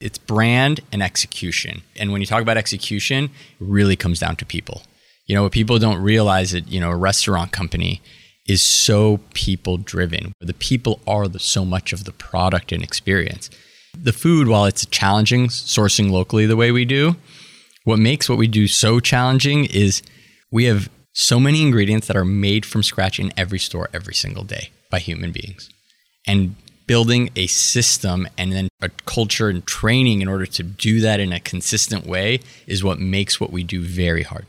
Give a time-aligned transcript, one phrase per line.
[0.00, 1.82] It's brand and execution.
[1.96, 4.82] And when you talk about execution, it really comes down to people.
[5.26, 8.00] You know, what people don't realize that, you know, a restaurant company
[8.46, 10.32] is so people driven.
[10.40, 13.50] The people are the, so much of the product and experience.
[14.00, 17.16] The food, while it's challenging sourcing locally the way we do,
[17.84, 20.02] what makes what we do so challenging is
[20.50, 24.44] we have so many ingredients that are made from scratch in every store every single
[24.44, 25.68] day by human beings.
[26.26, 26.54] And
[26.88, 31.32] building a system and then a culture and training in order to do that in
[31.34, 34.46] a consistent way is what makes what we do very hard.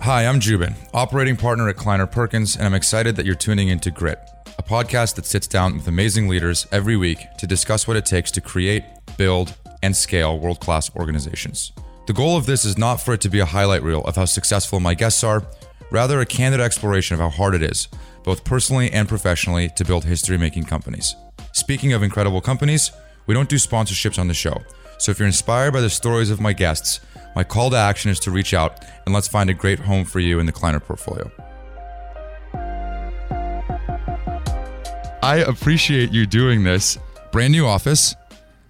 [0.00, 3.90] Hi, I'm Joubin, operating partner at Kleiner Perkins, and I'm excited that you're tuning into
[3.90, 4.18] Grit,
[4.58, 8.30] a podcast that sits down with amazing leaders every week to discuss what it takes
[8.32, 8.84] to create,
[9.16, 11.72] build, and scale world class organizations.
[12.06, 14.26] The goal of this is not for it to be a highlight reel of how
[14.26, 15.46] successful my guests are,
[15.90, 17.88] rather, a candid exploration of how hard it is,
[18.24, 21.16] both personally and professionally, to build history making companies.
[21.52, 22.92] Speaking of incredible companies,
[23.26, 24.56] we don't do sponsorships on the show.
[24.98, 27.00] So if you're inspired by the stories of my guests,
[27.34, 30.20] my call to action is to reach out and let's find a great home for
[30.20, 31.30] you in the Kleiner portfolio.
[35.22, 36.98] I appreciate you doing this.
[37.30, 38.14] Brand new office.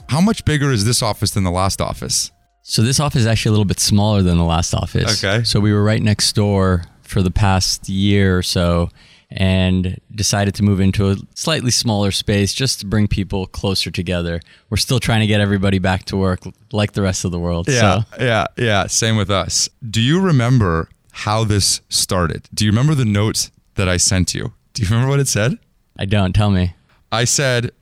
[0.08, 2.30] How much bigger is this office than the last office?
[2.62, 5.24] So this office is actually a little bit smaller than the last office.
[5.24, 5.44] Okay.
[5.44, 8.90] So we were right next door for the past year or so
[9.36, 14.40] and decided to move into a slightly smaller space just to bring people closer together.
[14.70, 16.40] We're still trying to get everybody back to work
[16.72, 17.68] like the rest of the world.
[17.68, 18.86] Yeah, So yeah, yeah.
[18.86, 19.68] Same with us.
[19.88, 22.48] Do you remember how this started?
[22.54, 24.52] Do you remember the note that I sent you?
[24.74, 25.58] Do you remember what it said?
[25.98, 26.74] I don't tell me.
[27.10, 27.72] I said,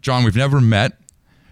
[0.00, 0.98] John, we've never met,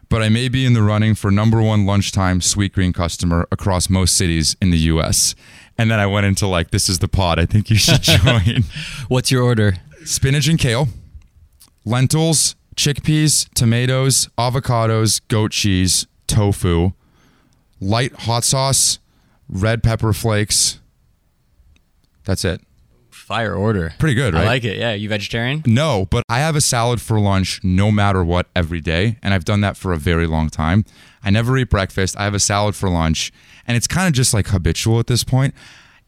[0.08, 4.16] but I may be in the running for number one lunchtime Sweetgreen customer across most
[4.16, 5.34] cities in the US.
[5.82, 7.40] And then I went into like, this is the pod.
[7.40, 8.62] I think you should join.
[9.08, 9.74] What's your order?
[10.04, 10.86] Spinach and kale,
[11.84, 16.92] lentils, chickpeas, tomatoes, avocados, goat cheese, tofu,
[17.80, 19.00] light hot sauce,
[19.48, 20.78] red pepper flakes.
[22.22, 22.60] That's it.
[23.10, 23.92] Fire order.
[23.98, 24.44] Pretty good, right?
[24.44, 24.78] I like it.
[24.78, 25.64] Yeah, you vegetarian?
[25.66, 29.18] No, but I have a salad for lunch no matter what every day.
[29.20, 30.84] And I've done that for a very long time.
[31.24, 32.16] I never eat breakfast.
[32.16, 33.32] I have a salad for lunch.
[33.66, 35.54] And it's kind of just like habitual at this point.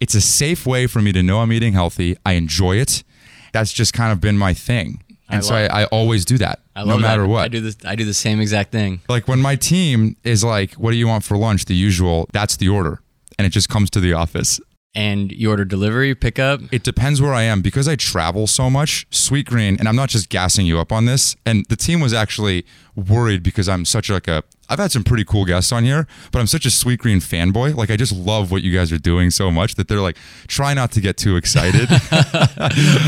[0.01, 2.17] It's a safe way for me to know I'm eating healthy.
[2.25, 3.05] I enjoy it.
[3.53, 5.03] That's just kind of been my thing.
[5.29, 7.29] And I so I, I always do that, I no matter that.
[7.29, 7.45] what.
[7.45, 9.01] I do this I do the same exact thing.
[9.09, 11.65] like when my team is like, what do you want for lunch?
[11.65, 13.01] The usual, that's the order.
[13.39, 14.61] And it just comes to the office.
[14.95, 16.61] And you order delivery, pickup?
[16.71, 19.09] It depends where I am because I travel so much.
[19.11, 21.35] Sweetgreen, and I'm not just gassing you up on this.
[21.45, 24.45] And the team was actually worried because I'm such like a.
[24.69, 27.75] I've had some pretty cool guests on here, but I'm such a Sweetgreen fanboy.
[27.75, 30.17] Like I just love what you guys are doing so much that they're like,
[30.47, 31.89] try not to get too excited.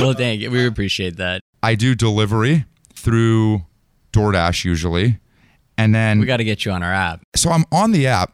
[0.01, 0.51] well, thank you.
[0.51, 1.41] We appreciate that.
[1.63, 2.65] I do delivery
[2.95, 3.63] through
[4.13, 5.19] DoorDash usually,
[5.79, 7.23] and then We got to get you on our app.
[7.35, 8.33] so I'm on the app.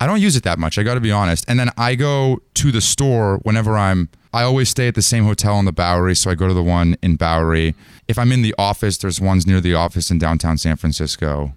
[0.00, 0.78] I don't use it that much.
[0.78, 1.44] I got to be honest.
[1.48, 4.08] And then I go to the store whenever I'm.
[4.32, 6.62] I always stay at the same hotel in the Bowery, so I go to the
[6.62, 7.74] one in Bowery.
[8.06, 11.54] If I'm in the office, there's ones near the office in downtown San Francisco.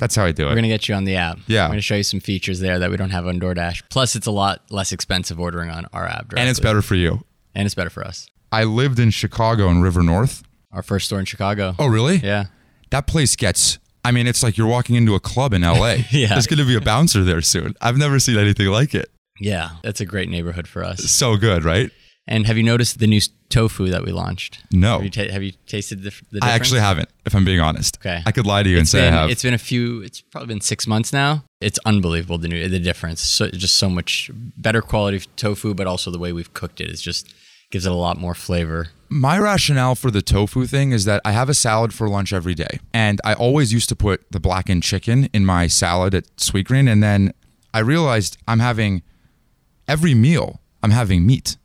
[0.00, 0.46] That's how I do it.
[0.46, 1.38] We're going to get you on the app.
[1.46, 1.64] Yeah.
[1.66, 3.82] We're going to show you some features there that we don't have on DoorDash.
[3.90, 6.32] Plus, it's a lot less expensive ordering on our app.
[6.36, 7.22] and it's better for you.
[7.54, 8.26] And it's better for us.
[8.50, 10.42] I lived in Chicago in River North.
[10.72, 11.74] Our first store in Chicago.
[11.78, 12.16] Oh, really?
[12.16, 12.46] Yeah.
[12.90, 13.78] That place gets.
[14.04, 15.96] I mean, it's like you're walking into a club in LA.
[16.10, 16.28] Yeah.
[16.28, 17.74] There's going to be a bouncer there soon.
[17.80, 19.10] I've never seen anything like it.
[19.38, 19.72] Yeah.
[19.82, 21.04] That's a great neighborhood for us.
[21.10, 21.90] So good, right?
[22.26, 24.64] And have you noticed the new tofu that we launched?
[24.72, 24.94] No.
[24.94, 26.44] Have you, ta- have you tasted the, the difference?
[26.44, 27.98] I actually haven't, if I'm being honest.
[27.98, 28.22] Okay.
[28.24, 29.30] I could lie to you and It's say I have.
[29.30, 30.02] It's been a few.
[30.02, 31.44] It's probably been six months now.
[31.60, 33.20] It's unbelievable the new the difference.
[33.20, 37.02] So just so much better quality tofu, but also the way we've cooked it is
[37.02, 37.34] just
[37.70, 38.88] gives it a lot more flavor.
[39.08, 42.54] My rationale for the tofu thing is that I have a salad for lunch every
[42.54, 42.78] day.
[42.92, 46.90] And I always used to put the blackened chicken in my salad at Sweetgreen.
[46.90, 47.32] And then
[47.72, 49.02] I realized I'm having
[49.86, 51.56] every meal, I'm having meat.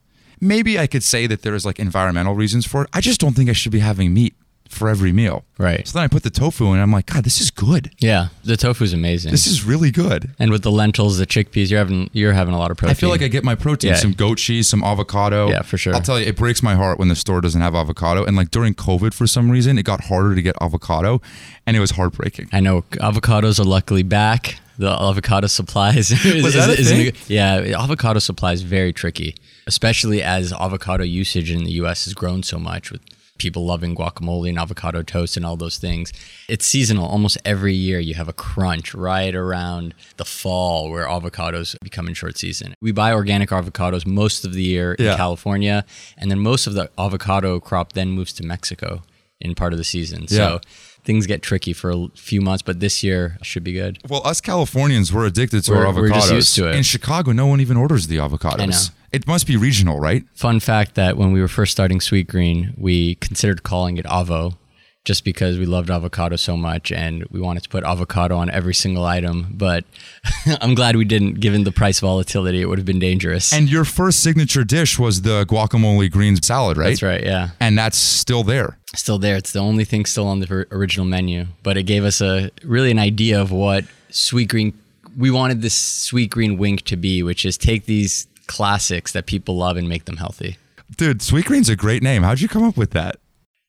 [0.42, 2.90] Maybe I could say that there's like environmental reasons for it.
[2.94, 4.36] I just don't think I should be having meat
[4.68, 5.46] for every meal.
[5.60, 5.88] Right.
[5.88, 7.92] So then I put the tofu in and I'm like, God, this is good.
[8.00, 9.32] Yeah, the tofu is amazing.
[9.32, 10.32] This is really good.
[10.40, 12.92] and with the lentils, the chickpeas, you're having you're having a lot of protein.
[12.92, 13.98] I feel like I get my protein, Yeah.
[13.98, 15.50] some goat cheese, some avocado.
[15.50, 15.94] Yeah, for sure.
[15.94, 18.26] I'll tell you, it breaks my heart when the store doesn't have avocado.
[18.26, 21.22] And like during COVID, for some reason, it got harder to get avocado,
[21.68, 22.50] and it was heartbreaking.
[22.52, 24.60] I know avocados are luckily back.
[24.80, 27.14] The avocado supply is, is, Was that a is- thing?
[27.28, 27.80] yeah.
[27.82, 29.36] Avocado supply is very tricky,
[29.68, 32.06] especially as avocado usage in the U.S.
[32.06, 33.02] has grown so much with
[33.38, 36.14] people loving guacamole and avocado toast and all those things.
[36.48, 37.06] It's seasonal.
[37.06, 42.14] Almost every year you have a crunch right around the fall where avocados become in
[42.14, 42.76] short season.
[42.82, 45.12] We buy organic avocados most of the year Yeah.
[45.12, 45.84] in California,
[46.18, 49.04] and then most of the avocado crop then moves to Mexico
[49.42, 50.22] in part of the season.
[50.30, 50.38] Yeah.
[50.38, 50.62] So
[51.04, 54.00] things get tricky for a few months, but this year should be good.
[54.08, 56.02] Well, us Californians, we're addicted to We're- our avocados.
[56.02, 56.76] we're just used to it.
[56.78, 58.92] In Chicago, no one even orders the avocados.
[59.16, 60.26] It must be regional, right?
[60.34, 64.58] Fun fact that when we were first starting Sweetgreen, we considered calling it Avo
[65.06, 68.74] just because we loved avocado so much and we wanted to put avocado on every
[68.74, 69.48] single item.
[69.52, 69.86] But
[70.60, 73.54] I'm glad we didn't, given the price volatility, it would have been dangerous.
[73.54, 76.90] And your first signature dish was the guacamole green salad, right?
[76.90, 77.52] That's right, yeah.
[77.62, 78.78] And that's still there.
[78.96, 79.38] Still there.
[79.38, 81.46] It's the only thing still on the original menu.
[81.64, 84.74] But it gave us a really an idea of what Sweetgreen,
[85.18, 89.78] we wanted this Sweetgreen wink to be, which is take these classics that people love
[89.78, 90.58] and make them healthy.
[90.98, 92.24] Dude, Sweetgreen's a great name.
[92.24, 93.18] How'd you come up with that?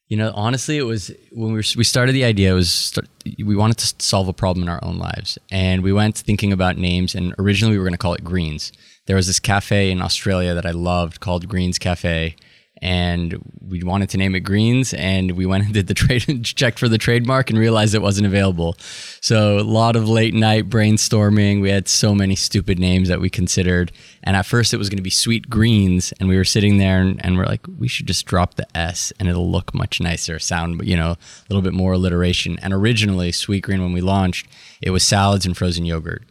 [0.07, 2.51] You know, honestly, it was when we were, we started the idea.
[2.51, 3.07] It was start,
[3.43, 6.77] we wanted to solve a problem in our own lives, and we went thinking about
[6.77, 7.13] names.
[7.13, 8.71] And originally, we were going to call it Greens.
[9.05, 12.35] There was this cafe in Australia that I loved called Greens Cafe,
[12.81, 13.37] and
[13.67, 14.93] we wanted to name it Greens.
[14.93, 18.27] And we went and did the trade, checked for the trademark, and realized it wasn't
[18.27, 18.75] available.
[19.21, 21.61] So a lot of late night brainstorming.
[21.61, 23.91] We had so many stupid names that we considered,
[24.23, 27.01] and at first it was going to be Sweet Greens, and we were sitting there
[27.01, 30.39] and, and we're like, we should just drop the S, and it'll look much nicer,
[30.39, 31.17] sound, you know, a
[31.49, 32.57] little bit more alliteration.
[32.61, 34.47] And originally, Sweetgreen, when we launched,
[34.81, 36.23] it was salads and frozen yogurt.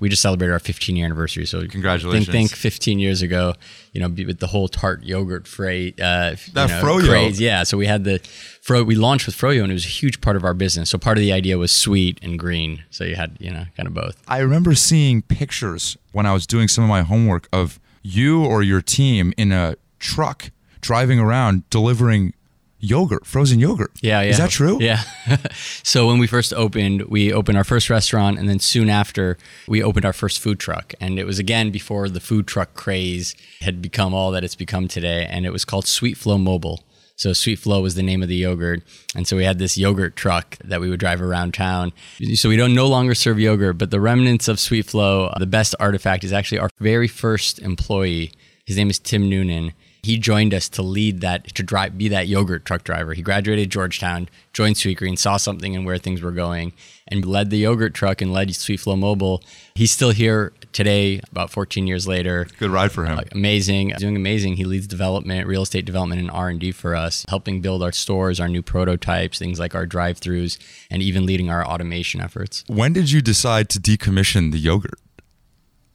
[0.00, 1.46] We just celebrated our 15 year anniversary.
[1.46, 2.26] So Congratulations.
[2.26, 3.54] Think, think 15 years ago,
[3.92, 7.08] you know, with the whole tart yogurt fray, uh, That you know, froyo.
[7.08, 7.40] craze.
[7.40, 7.62] Yeah.
[7.64, 8.18] So we had the
[8.62, 8.82] fro.
[8.82, 10.90] We launched with froyo, and it was a huge part of our business.
[10.90, 12.84] So part of the idea was sweet and green.
[12.90, 14.22] So you had, you know, kind of both.
[14.26, 18.62] I remember seeing pictures when I was doing some of my homework of you or
[18.62, 20.50] your team in a truck
[20.80, 22.32] driving around delivering
[22.80, 23.92] yogurt, frozen yogurt.
[24.02, 24.30] Yeah, yeah.
[24.30, 24.78] Is that true?
[24.80, 25.02] Yeah.
[25.82, 29.38] so when we first opened, we opened our first restaurant, and then soon after,
[29.68, 30.94] we opened our first food truck.
[31.00, 34.88] And it was again before the food truck craze had become all that it's become
[34.88, 35.26] today.
[35.28, 36.84] And it was called Sweet Flow Mobile.
[37.20, 38.82] So Sweet Flow was the name of the yogurt,
[39.14, 41.92] and so we had this yogurt truck that we would drive around town.
[42.32, 45.74] So we don't no longer serve yogurt, but the remnants of Sweet Flow, the best
[45.78, 48.32] artifact is actually our very first employee.
[48.64, 49.74] His name is Tim Noonan.
[50.02, 53.14] He joined us to lead that, to drive, be that yogurt truck driver.
[53.14, 56.72] He graduated Georgetown, joined Sweetgreen, saw something in where things were going,
[57.06, 59.42] and led the yogurt truck and led Sweet Flow Mobile.
[59.74, 62.46] He's still here today, about 14 years later.
[62.58, 63.18] Good ride for him.
[63.18, 64.56] Uh, amazing, doing amazing.
[64.56, 67.92] He leads development, real estate development, and R and D for us, helping build our
[67.92, 70.58] stores, our new prototypes, things like our drive-throughs,
[70.90, 72.64] and even leading our automation efforts.
[72.66, 74.98] when did you decide to decommission the yogurt?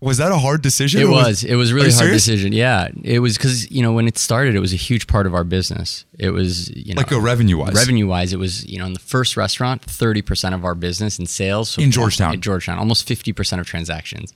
[0.01, 1.01] Was that a hard decision?
[1.01, 1.43] It was.
[1.43, 2.25] It was a really hard serious?
[2.25, 2.51] decision.
[2.53, 5.33] Yeah, it was because you know when it started, it was a huge part of
[5.33, 6.05] our business.
[6.19, 7.73] It was you know Like a revenue wise.
[7.73, 11.17] revenue wise, it was you know in the first restaurant, thirty percent of our business
[11.17, 12.33] in sales so In Georgetown.
[12.35, 14.33] In Georgetown, almost fifty percent of transactions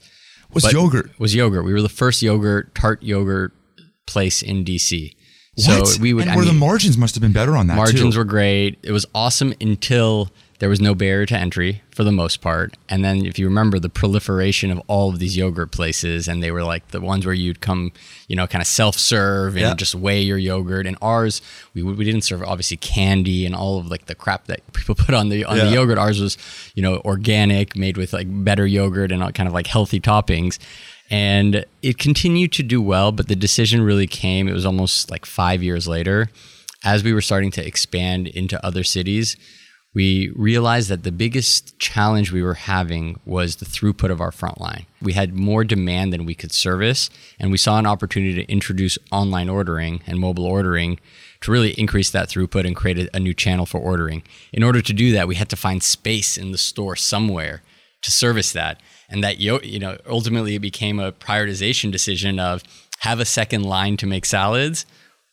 [0.52, 1.10] was But- yogurt.
[1.20, 1.64] was yogurt.
[1.64, 3.52] We were the first yogurt tart yogurt
[4.06, 5.14] place in DC.
[5.56, 5.86] What?
[5.86, 6.22] So we would.
[6.22, 8.18] and I where the margins must have been better on that margins too.
[8.18, 8.78] were great.
[8.82, 10.30] It was awesome until
[10.60, 12.76] there was no barrier to entry for the most part.
[12.88, 16.50] And then if you remember the proliferation of all of these yogurt places and they
[16.50, 17.92] were like the ones where you'd come,
[18.28, 19.74] you know, kind of self-serve and Yeah.
[19.74, 20.86] just weigh your yogurt.
[20.86, 21.42] And ours,
[21.74, 25.14] we we didn't serve obviously candy and all of like the crap that people put
[25.14, 25.64] on the on Yeah.
[25.64, 25.98] the yogurt.
[25.98, 26.38] Ours was,
[26.74, 30.58] you know, organic, made with like better yogurt and all kind of like healthy toppings.
[31.10, 35.26] And it continued to do well, but the decision really came, it was almost like
[35.26, 36.28] five years later,
[36.84, 39.36] as we were starting to expand into other cities,
[39.92, 44.60] we realized that the biggest challenge we were having was the throughput of our front
[44.60, 44.86] line.
[45.02, 48.98] We had more demand than we could service, and we saw an opportunity to introduce
[49.10, 51.00] online ordering and mobile ordering
[51.40, 54.22] to really increase that throughput and create a, a new channel for ordering.
[54.52, 57.62] In order to do that, we had to find space in the store somewhere
[58.02, 58.80] to service that.
[59.08, 62.62] And that you know ultimately it became a prioritization decision of
[63.00, 64.86] have a second line to make salads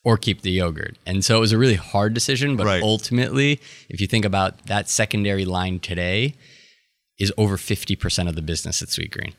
[0.07, 0.95] or keep the yogurt.
[1.05, 2.81] And so it was a really hard decision, but Right.
[2.81, 3.59] ultimately,
[3.89, 6.35] if you think about that secondary line today,
[7.19, 9.33] is over 50% of the business at Sweetgreen.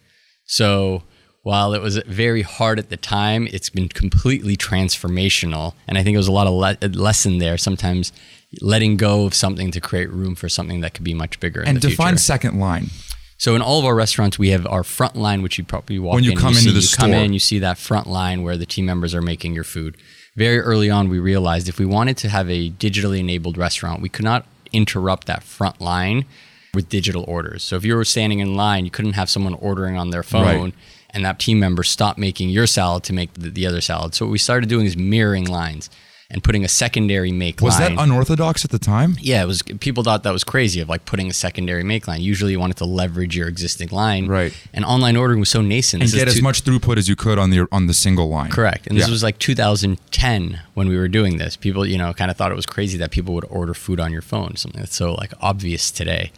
[0.44, 1.04] So
[1.42, 5.74] while it was very hard at the time, it's been completely transformational.
[5.86, 7.56] And I think it was a lot of le- lesson there.
[7.56, 8.12] Sometimes
[8.60, 11.68] letting go of something to create room for something that could be much bigger in
[11.68, 12.18] and the define future.
[12.34, 12.90] second line.
[13.38, 16.14] So in all of our restaurants, we have our front line, which you probably walk
[16.16, 16.36] When you in.
[16.38, 17.22] come see, into the you come store.
[17.24, 19.96] in, you see that front line where the team members are making your food.
[20.38, 24.08] Very early on, we realized if we wanted to have a digitally enabled restaurant, we
[24.08, 26.26] could not interrupt that front line
[26.74, 27.64] with digital orders.
[27.64, 30.44] So if you were standing in line, you couldn't have someone ordering on their phone
[30.44, 30.74] Right.
[31.10, 34.14] and that team member stop making your salad to make the, the other salad.
[34.14, 35.90] So what we started doing is mirroring lines.
[36.30, 37.92] And putting a secondary make Was line.
[37.92, 39.16] Was that unorthodox at the time?
[39.20, 39.62] yeah, it was.
[39.62, 42.20] People thought that was crazy of like putting a secondary make line.
[42.20, 44.52] Usually, you wanted to leverage your existing line, Right.
[44.74, 46.02] And online ordering was so nascent.
[46.02, 47.94] And This is get as two- much throughput as you could on the on the
[47.94, 48.50] single line.
[48.50, 48.86] Correct.
[48.86, 49.12] And this Yeah.
[49.12, 51.56] was like 2010 when we were doing this.
[51.56, 54.12] People, you know, kind of thought it was crazy that people would order food on
[54.12, 56.30] your phone, something that's so like obvious today.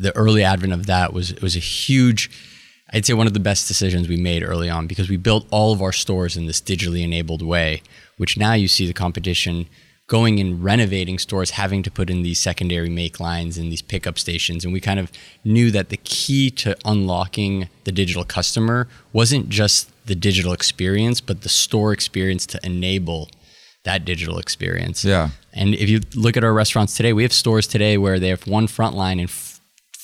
[0.00, 2.30] The early advent of that was it was a huge
[2.92, 5.72] I'd say one of the best decisions we made early on because we built all
[5.72, 7.82] of our stores in this digitally enabled way,
[8.16, 9.66] which now you see the competition
[10.08, 14.18] going and renovating stores having to put in these secondary make lines and these pickup
[14.18, 15.10] stations and we kind of
[15.44, 21.40] knew that the key to unlocking the digital customer wasn't just the digital experience but
[21.42, 23.28] the store experience to enable
[23.82, 25.30] that digital experience Yeah.
[25.52, 28.46] and if you look at our restaurants today we have stores today where they have
[28.46, 29.28] one front line and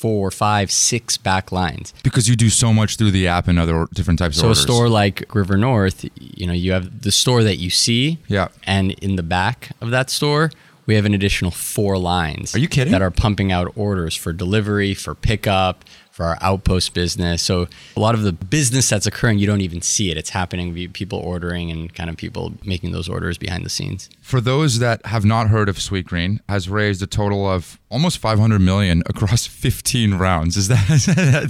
[0.03, 3.87] four five six back lines because you do so much through the app and other
[3.95, 7.13] different types so of So a store like River North, you know, you have the
[7.13, 8.19] store that you see.
[8.27, 8.49] Yeah.
[8.65, 10.51] And in the back of that store,
[10.87, 12.53] we have an additional four lines.
[12.57, 12.91] Are you kidding?
[12.91, 17.43] That are pumping out orders for delivery, for pickup, for our outpost business.
[17.43, 20.17] So a lot of the business that's occurring, you don't even see it.
[20.17, 24.11] It's happening via people ordering and kind of people making those orders behind the scenes.
[24.21, 28.59] For those that have not heard of Sweetgreen, has raised a total of almost 500
[28.61, 30.57] million across 15 rounds.
[30.63, 30.87] Is that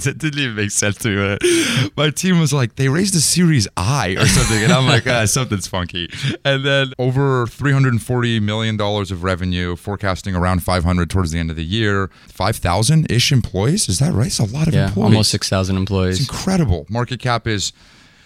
[0.03, 1.89] that didn't even make sense to me.
[1.97, 5.25] My team was like, they raised a Series I or something, and I'm like, ah,
[5.25, 6.09] something's funky.
[6.45, 11.55] And then over 340 million dollars of revenue, forecasting around 500 towards the end of
[11.55, 12.09] the year.
[12.27, 13.87] 5,000 ish employees.
[13.87, 14.27] Is that right?
[14.27, 14.87] It's a lot of Yeah.
[14.87, 15.05] employees.
[15.05, 16.19] Almost 6,000 It's employees.
[16.19, 16.85] incredible.
[16.89, 17.71] Market cap is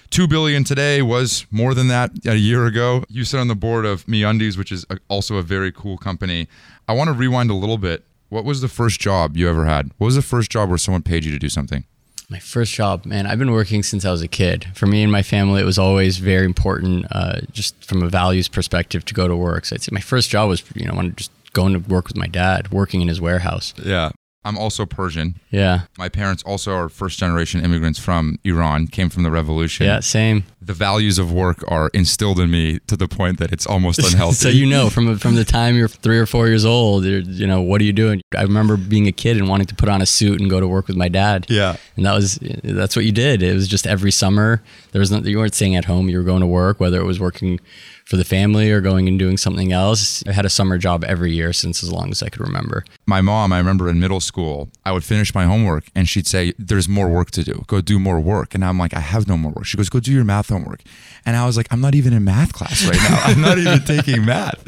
[0.10, 1.02] two billion today.
[1.02, 3.04] Was more than that a year ago.
[3.10, 6.48] You sit on the board of MeUndies, which is a, also a very cool company.
[6.88, 8.06] I want to rewind a little bit.
[8.30, 9.92] What was the first job you ever had?
[9.98, 11.86] What was the first job where someone paid you to do something?
[12.30, 14.68] My first job, man, I've been working since I was a kid.
[14.74, 18.50] For me and my family, it was always very important, uh, just from a values
[18.50, 19.64] perspective, to go to work.
[19.64, 22.18] So I'd say my first job was, you know, when just going to work with
[22.18, 23.74] my dad, working in his warehouse.
[23.82, 24.12] Yeah.
[24.48, 25.36] I'm also Persian.
[25.52, 25.82] Yeah.
[25.98, 29.86] My parents also are first generation immigrants from Iran, came from the revolution.
[29.86, 30.46] Yeah, same.
[30.62, 34.36] The values of work are instilled in me to the point that it's almost unhealthy.
[34.36, 37.46] So you know, from from the time you're three or four years old, you're, you
[37.46, 38.22] know, what are you doing?
[38.38, 40.68] I remember being a kid and wanting to put on a suit and go to
[40.68, 41.48] work with my dad.
[41.50, 41.76] Yeah.
[41.98, 43.44] and that was that's what you did.
[43.44, 44.64] It was just every summer.
[44.94, 46.08] There was no, you weren't staying at home.
[46.08, 47.60] You were going to work, whether it was working
[48.08, 50.24] for the family or going and doing something else.
[50.26, 52.86] I had a summer job every year since as long as I could remember.
[53.06, 56.54] my mom, I remember in middle school, I would finish my homework and she'd say,
[56.58, 57.66] There's more work to do.
[57.68, 58.56] Go do more work.
[58.56, 59.66] And I'm like, I have no more work.
[59.66, 60.84] She goes, Go do your math homework.
[61.26, 63.20] And I was like, I'm not even in math class right now.
[63.26, 64.64] I'm not even taking math.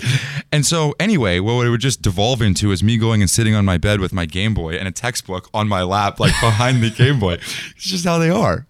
[0.51, 3.63] And so, anyway, what it would just devolve into is me going and sitting on
[3.63, 6.89] my bed with my Game Boy and a textbook on my lap, like behind the
[6.89, 7.33] Game Boy.
[7.33, 8.67] It's just how they are.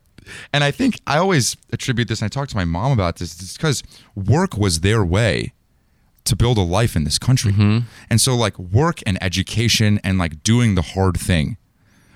[0.53, 3.39] And I think I always attribute this, and I talked to my mom about this,
[3.41, 3.83] it's because
[4.15, 5.53] work was their way
[6.25, 7.51] to build a life in this country.
[7.51, 7.79] Mm-hmm.
[8.09, 11.57] And so like work and education and like doing the hard thing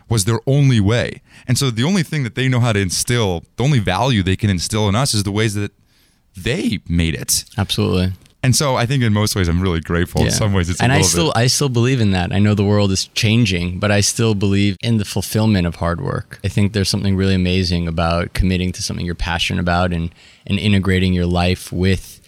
[0.09, 1.21] was their only way.
[1.47, 4.35] And so the only thing that they know how to instill, the only value they
[4.35, 5.71] can instill in us is the ways that
[6.35, 7.45] they made it.
[7.57, 8.13] Absolutely.
[8.43, 10.21] And so I think in most ways I'm really grateful.
[10.21, 11.37] In some ways it's a and I still bit.
[11.37, 12.33] I still believe in that.
[12.33, 16.01] I know the world is changing, but I still believe in the fulfillment of hard
[16.01, 16.39] work.
[16.43, 20.13] I think there's something really amazing about committing to something you're passionate about and
[20.45, 22.19] and integrating your life with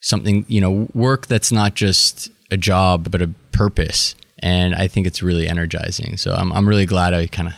[0.00, 4.14] something, you know, work that's not just a job but a purpose.
[4.38, 6.16] And I think it's really energizing.
[6.16, 7.54] So I'm I'm really glad I kind of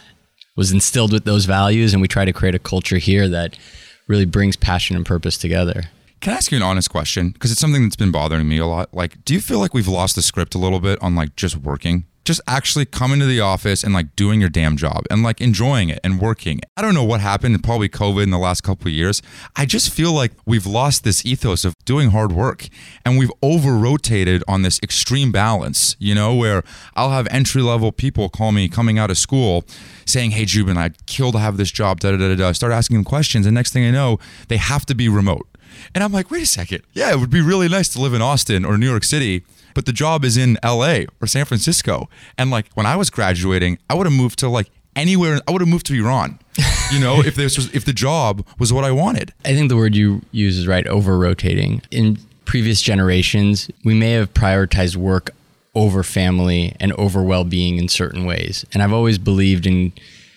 [0.57, 3.59] was instilled with those values and we try to create a culture here that
[4.07, 5.91] really brings passion and purpose together.
[6.21, 7.31] Can I ask you an honest question?
[7.31, 8.93] Because it's something that's been bothering me a lot.
[8.93, 11.57] Like, do you feel like we've lost the script a little bit on like just
[11.57, 12.07] working?
[12.25, 15.91] Just actually coming to the office and like doing your damn job and like enjoying
[15.91, 16.61] it and working.
[16.77, 19.23] I don't know what happened, probably COVID in the last couple years.
[19.55, 22.67] I just feel like we've lost this ethos of doing hard work
[23.05, 26.65] and we've over rotated on this extreme balance, you know, where
[26.97, 29.65] I'll have entry level people call me coming out of school
[30.05, 32.53] saying, Hey, Joubin, I'd kill to have this job, da da da da.
[32.53, 33.47] Start asking them questions.
[33.47, 35.47] And next thing I know, they have to be remote.
[35.95, 36.83] And I'm like, wait a second.
[36.93, 39.45] Yeah, it would be really nice to live in Austin or New York City,
[39.75, 42.09] but the job is in LA or San Francisco.
[42.37, 45.41] And like when I was graduating, I would have moved to like anywhere.
[45.47, 46.39] I would have moved to Iran.
[46.91, 49.35] You know, if this was if the job was what I wanted.
[49.45, 51.83] I think the word you use is right over rotating.
[51.91, 52.17] In
[52.47, 55.33] previous generations, we may have prioritized work
[55.75, 58.65] over family and over well being in certain ways.
[58.73, 59.93] And I've always believed in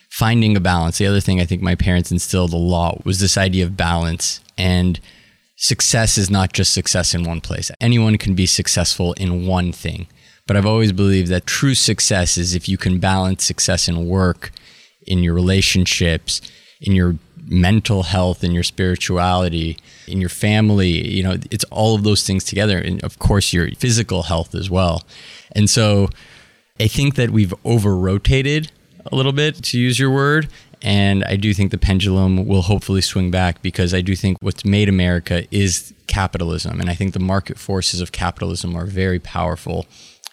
[0.09, 0.97] finding a balance.
[0.97, 4.41] The other thing I think my parents instilled a lot was this idea of balance.
[4.57, 4.99] And
[5.61, 7.69] success is not just success in one place.
[7.79, 10.07] Anyone can be successful in one thing.
[10.47, 14.51] But I've always believed that true success is if you can balance success in work,
[15.05, 16.41] in your relationships,
[16.81, 19.75] in your mental health in your spirituality
[20.07, 23.69] in your family you know it's all of those things together and of course your
[23.71, 25.03] physical health as well
[25.53, 26.07] and so
[26.79, 28.71] i think that we've over rotated
[29.11, 30.47] a little bit to use your word
[30.81, 34.65] and I do think the pendulum will hopefully swing back because I do think what's
[34.65, 36.79] made America is capitalism.
[36.79, 39.85] And I think the market forces of capitalism are very powerful.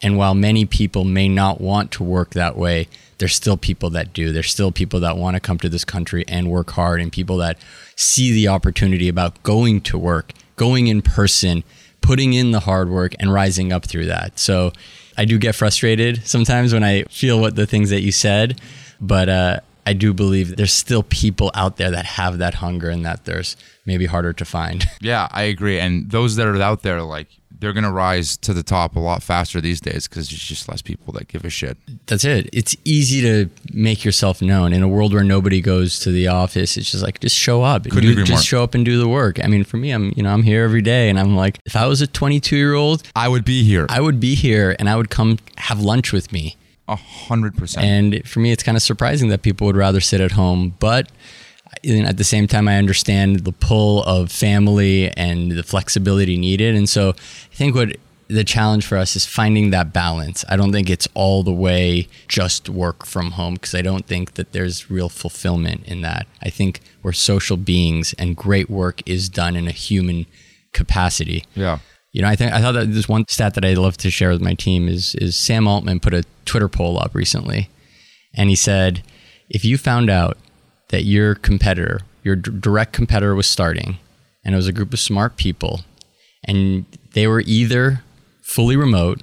[0.03, 2.89] And while many people may not want to work that way,
[3.19, 4.33] there's still people that do.
[4.33, 7.37] There's still people that want to come to this country and work hard, and people
[7.39, 7.59] that
[7.97, 11.65] see the opportunity about going to work, going in person,
[12.01, 14.39] putting in the hard work, and rising up through that.
[14.39, 14.73] So
[15.17, 18.61] I do get frustrated sometimes when I feel what the things that you said,
[19.01, 23.07] but uh, I do believe there's still people out there that have that hunger and
[23.07, 24.85] that there's maybe harder to find.
[25.01, 25.79] Yeah, I agree.
[25.79, 27.29] And those that are out there, like,
[27.61, 30.69] they're going to rise to the top a lot faster these days because there's just
[30.69, 31.79] less people that give a shit.
[32.07, 32.51] That's it.
[32.53, 36.77] It's easy to make yourself known in a world where nobody goes to the office.
[36.77, 37.85] It's just like just show up.
[37.85, 38.41] Couldn't do, just more.
[38.41, 39.43] show up and do the work.
[39.43, 41.75] I mean, for me, I'm you know I'm here every day, and I'm like, if
[41.77, 43.87] I was a 22 year old, I would be here.
[43.89, 46.58] I would be here, and I would come have lunch with me.
[46.89, 47.87] A hundred percent.
[47.87, 50.75] And for me, it's kind of surprising that people would rather sit at home.
[50.81, 51.11] But
[51.85, 56.75] at the same time, I understand the pull of family and the flexibility needed.
[56.75, 57.97] And so I think what
[58.29, 60.45] the challenge for us is finding that balance.
[60.49, 64.35] I don't think it's all the way just work from home because I don't think
[64.35, 66.27] that there's real fulfillment in that.
[66.43, 70.27] I think we're social beings and great work is done in a human
[70.73, 71.45] capacity.
[71.55, 71.79] Yeah.
[72.13, 74.31] You know, I think I thought that this one stat that I'd love to share
[74.31, 77.69] with my team is is Sam Altman put a Twitter poll up recently,
[78.35, 79.03] and he said,
[79.49, 80.37] if you found out
[80.89, 83.99] that your competitor, your d- direct competitor, was starting,
[84.45, 85.83] and it was a group of smart people,
[86.45, 88.03] and they were either
[88.43, 89.23] fully remote,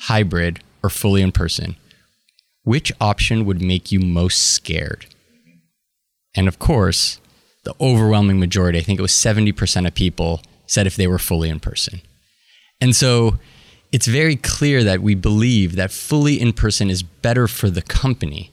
[0.00, 1.76] hybrid, or fully in person,
[2.64, 5.06] which option would make you most scared?
[6.34, 7.20] And of course,
[7.64, 11.48] the overwhelming majority, I think it was 70% of people, said if they were fully
[11.48, 12.00] in person.
[12.82, 13.38] And so
[13.92, 18.50] it's very clear that we believe that fully in person is better for the company.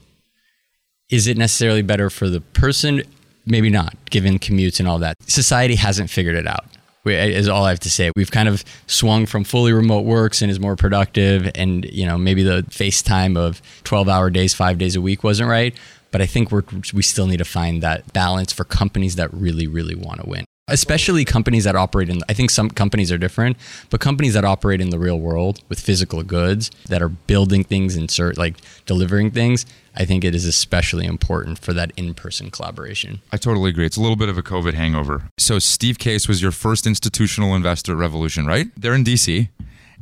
[1.09, 3.01] Is it necessarily better for the person?
[3.47, 5.15] Maybe not, given commutes and all that.
[5.23, 6.65] Society hasn't figured it out.
[7.05, 8.11] Is all I have to say.
[8.15, 12.19] We've kind of swung from fully remote works and is more productive, and you know
[12.19, 15.75] maybe the FaceTime of twelve-hour days, five days a week wasn't right.
[16.11, 19.65] But I think we're we still need to find that balance for companies that really,
[19.65, 23.57] really want to win especially companies that operate in i think some companies are different
[23.89, 27.95] but companies that operate in the real world with physical goods that are building things
[27.95, 33.19] and cert, like delivering things i think it is especially important for that in-person collaboration
[33.31, 33.85] I totally agree.
[33.85, 35.23] It's a little bit of a COVID hangover.
[35.37, 38.67] So Steve Case was your first institutional investor at Revolution, right?
[38.75, 39.49] They're in DC.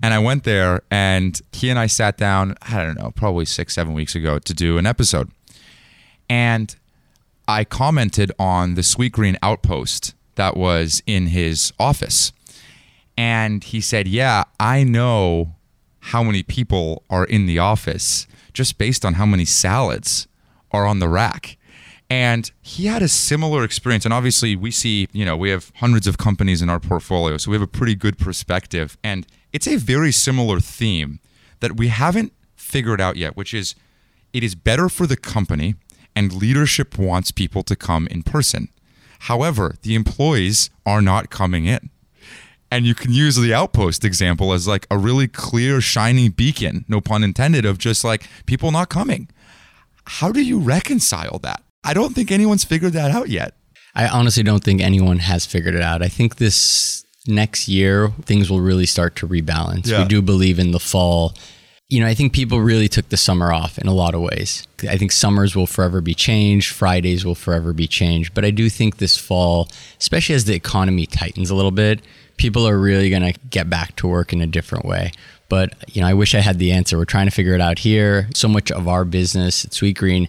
[0.01, 3.73] And I went there and he and I sat down, I don't know, probably six,
[3.73, 5.31] seven weeks ago to do an episode.
[6.29, 6.75] And
[7.47, 12.31] I commented on the Sweetgreen outpost that was in his office.
[13.17, 15.55] And he said, Yeah, I know
[15.99, 20.27] how many people are in the office just based on how many salads
[20.71, 21.57] are on the rack.
[22.09, 24.05] And he had a similar experience.
[24.05, 27.35] And obviously, we see, you know, we have hundreds of companies in our portfolio.
[27.37, 28.97] So we have a pretty good perspective.
[29.03, 31.19] And it's a very similar theme
[31.59, 33.75] that we haven't figured out yet, which is
[34.31, 35.75] it is better for the company
[36.15, 38.69] and leadership wants people to come in person.
[39.19, 41.89] However, the employees are not coming in.
[42.69, 46.99] And you can use the outpost example as like a really clear, shining beacon, no
[46.99, 49.29] pun intended, of just like people not coming.
[50.05, 51.63] How do you reconcile that?
[51.85, 53.53] I don't think anyone's figured that out yet.
[53.95, 58.49] i honestly don't think anyone has figured it out i think this next year things
[58.49, 60.03] will really start to rebalance Yeah.
[60.03, 61.33] we do believe in the fall
[61.89, 64.67] you know, I think people really took the summer off in a lot of ways.
[64.89, 68.33] I think summers will forever be changed, Fridays will forever be changed.
[68.33, 69.69] But I do think this fall,
[69.99, 72.01] especially as the economy tightens a little bit,
[72.35, 75.11] people are really going to get back to work in a different way.
[75.49, 76.97] But, you know, I wish I had the answer.
[76.97, 78.27] We're trying to figure it out here.
[78.35, 80.27] So much of our business at Sweetgreen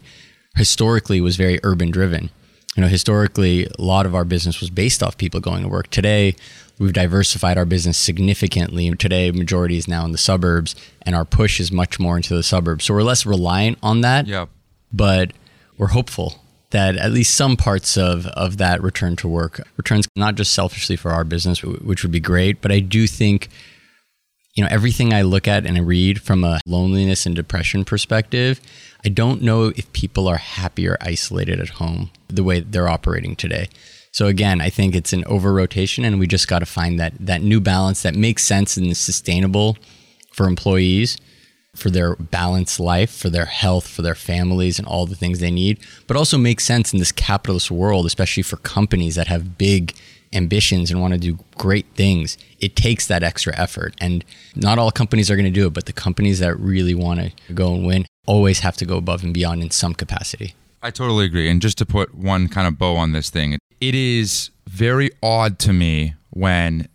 [0.55, 2.31] historically was very urban driven.
[2.79, 5.91] You know, historically, a lot of our business was based off people going to work.
[5.91, 6.37] Today,
[6.79, 8.89] we've diversified our business significantly.
[8.93, 12.43] Today, majority is now in the suburbs, and our push is much more into the
[12.45, 12.85] suburbs.
[12.85, 14.29] So we're less reliant on that.
[14.29, 14.47] Yeah.
[14.93, 15.33] But
[15.77, 20.37] we're hopeful that at least some parts of, of that return to work returns not
[20.37, 23.49] just selfishly for our business, which would be great, but I do think
[24.55, 28.61] you know everything i look at and i read from a loneliness and depression perspective
[29.09, 33.35] i don't know if people are happy or isolated at home the way they're operating
[33.35, 33.69] today
[34.13, 37.15] so again i think it's an over rotation and we just got to find that
[37.19, 39.77] that new balance that makes sense and is sustainable
[40.33, 41.19] for employees
[41.79, 45.51] for their balanced life, for their health, for their families, and all the things they
[45.51, 49.95] need, but also makes sense in this capitalist world, especially for companies that have big
[50.33, 52.37] ambitions and want to do great things.
[52.61, 53.95] It takes that extra effort.
[54.01, 57.21] And not all companies are going to do it, but the companies that really want
[57.21, 60.55] to go and win always have to go above and beyond in some capacity.
[60.83, 61.49] I totally agree.
[61.51, 65.59] And just to put one kind of bow on this thing, it is very odd
[65.61, 66.89] to me when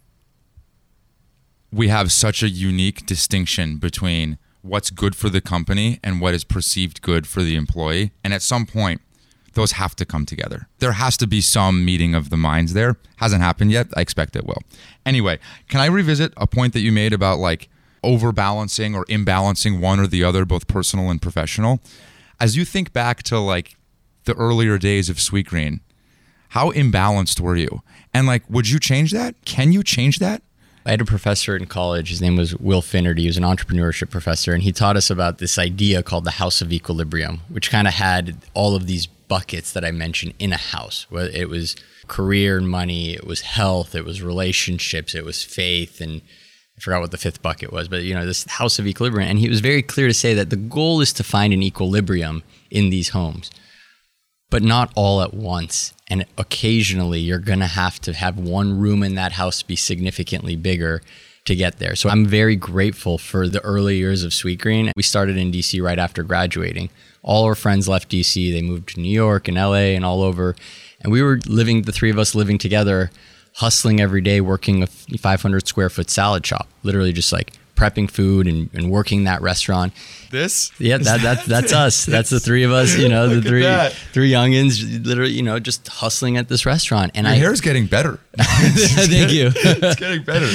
[1.71, 6.43] we have such a unique distinction between what's good for the company and what is
[6.43, 8.11] perceived good for the employee.
[8.23, 9.01] And at some point,
[9.55, 10.67] those have to come together.
[10.79, 12.97] There has to be some meeting of the minds there.
[13.17, 13.87] Hasn't happened yet.
[13.97, 14.61] I expect it will.
[15.05, 17.69] Anyway, can I revisit a point that you made about like
[18.03, 21.79] overbalancing or imbalancing one or the other, both personal and professional?
[22.39, 23.75] As you think back to like
[24.25, 25.79] the earlier days of Sweetgreen,
[26.49, 27.81] how imbalanced were you?
[28.13, 29.35] And like, would you change that?
[29.45, 30.43] Can you change that?
[30.85, 32.09] I had a professor in college.
[32.09, 33.21] His name was Will Finnerty.
[33.21, 36.61] He was an entrepreneurship professor, and he taught us about this idea called the House
[36.61, 40.57] of Equilibrium, which kind of had all of these buckets that I mentioned in a
[40.57, 41.07] house.
[41.11, 46.21] It was career and money, it was health, it was relationships, it was faith, and
[46.83, 47.87] forgot what the fifth bucket was.
[47.87, 50.49] But you know, this House of Equilibrium, and he was very clear to say that
[50.49, 53.49] the goal is to find an equilibrium in these homes
[54.53, 55.95] but not all at once.
[56.07, 60.55] And occasionally you're going to have to have one room in that house be significantly
[60.55, 61.01] bigger
[61.45, 61.95] to get there.
[61.95, 64.91] So I'm very grateful for the early years of Sweetgreen.
[64.95, 66.91] We started in DC right after graduating.
[67.23, 68.53] All our friends left DC.
[68.53, 70.55] They moved to New York and LA and all over.
[71.01, 73.09] And we were living, the three of us living together,
[73.55, 78.47] hustling every day, working a 500 square foot salad shop, literally just like prepping food
[78.47, 79.93] and, and working that restaurant.
[80.31, 80.71] This?
[80.79, 82.05] Yeah, that, that that's us.
[82.05, 82.97] That's the three of us.
[82.97, 83.63] You know, the three
[84.11, 87.11] three youngins, literally, you know, just hustling at this restaurant.
[87.15, 88.19] And Your I, hair's getting better.
[88.37, 89.51] thank you.
[89.55, 90.47] it's getting better.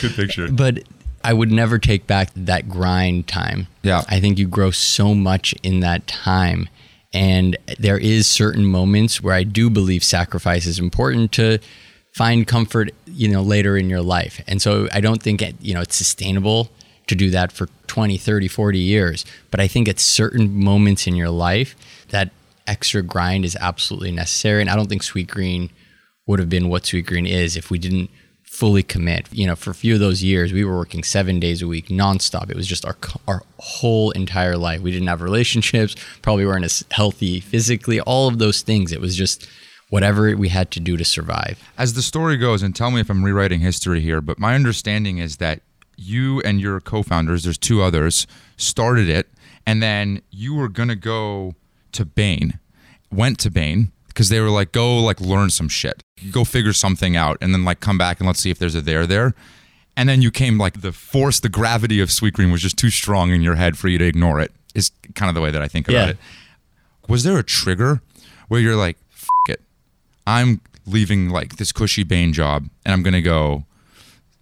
[0.00, 0.50] Good picture.
[0.50, 0.84] But
[1.22, 3.66] I would never take back that grind time.
[3.82, 6.68] Yeah, I think you grow so much in that time.
[7.12, 11.58] And there is certain moments where I do believe sacrifice is important to
[12.18, 14.42] find comfort, you know, later in your life.
[14.48, 16.68] And so I don't think, it, you know, it's sustainable
[17.06, 19.24] to do that for 20, 30, 40 years.
[19.52, 21.76] But I think at certain moments in your life,
[22.08, 22.30] that
[22.66, 24.60] extra grind is absolutely necessary.
[24.60, 25.70] And I don't think Sweetgreen
[26.26, 28.10] would have been what Sweetgreen is if we didn't
[28.42, 29.28] fully commit.
[29.30, 31.86] You know, for a few of those years, we were working seven days a week,
[31.86, 32.50] nonstop.
[32.50, 32.96] It was just our
[33.28, 34.80] our whole entire life.
[34.80, 38.00] We didn't have relationships, probably weren't as healthy physically.
[38.00, 38.90] All of those things.
[38.90, 39.48] It was just
[39.90, 41.58] whatever we had to do to survive.
[41.76, 45.18] As the story goes, and tell me if I'm rewriting history here, but my understanding
[45.18, 45.62] is that
[45.96, 49.28] you and your co founders, there's two others, started it,
[49.66, 51.54] and then you were going to go
[51.92, 52.58] to Bain,
[53.10, 53.92] went to Bain.
[54.08, 57.64] Because they were like, go like learn some shit, go figure something out, and then
[57.64, 59.32] like come back and let's see if there's a there there.
[59.96, 62.90] And then you came like the force, the gravity of Sweet Sweetgreen was just too
[62.90, 64.50] strong in your head for you to ignore it.
[64.74, 66.10] Is kind of the way that I think about yeah.
[66.10, 66.16] it.
[67.08, 68.00] Was there a trigger
[68.48, 68.98] where you're like,
[70.28, 73.64] I'm leaving like this cushy Bain job and I'm going to go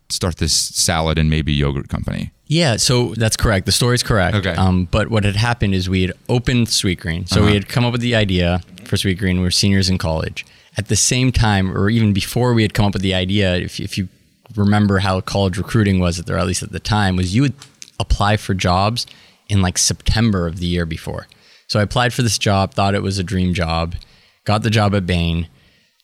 [0.09, 2.33] start this salad and maybe yogurt company.
[2.49, 3.67] Yeah, so that's correct.
[3.67, 4.37] The story's correct.
[4.37, 4.55] Okay.
[4.55, 7.29] Um, but what had happened is we had opened Sweetgreen.
[7.29, 7.47] So uh-huh.
[7.47, 9.37] we had come up with the idea for Sweetgreen.
[9.37, 10.45] We were seniors in college.
[10.77, 13.81] At the same time, or even before we had come up with the idea, if,
[13.81, 14.09] if you
[14.55, 17.55] remember how college recruiting was, at, or at least at the time, was you would
[17.99, 19.07] apply for jobs
[19.49, 21.27] in like September of the year before.
[21.69, 23.95] So I applied for this job, thought it was a dream job,
[24.45, 25.49] got the job at Bain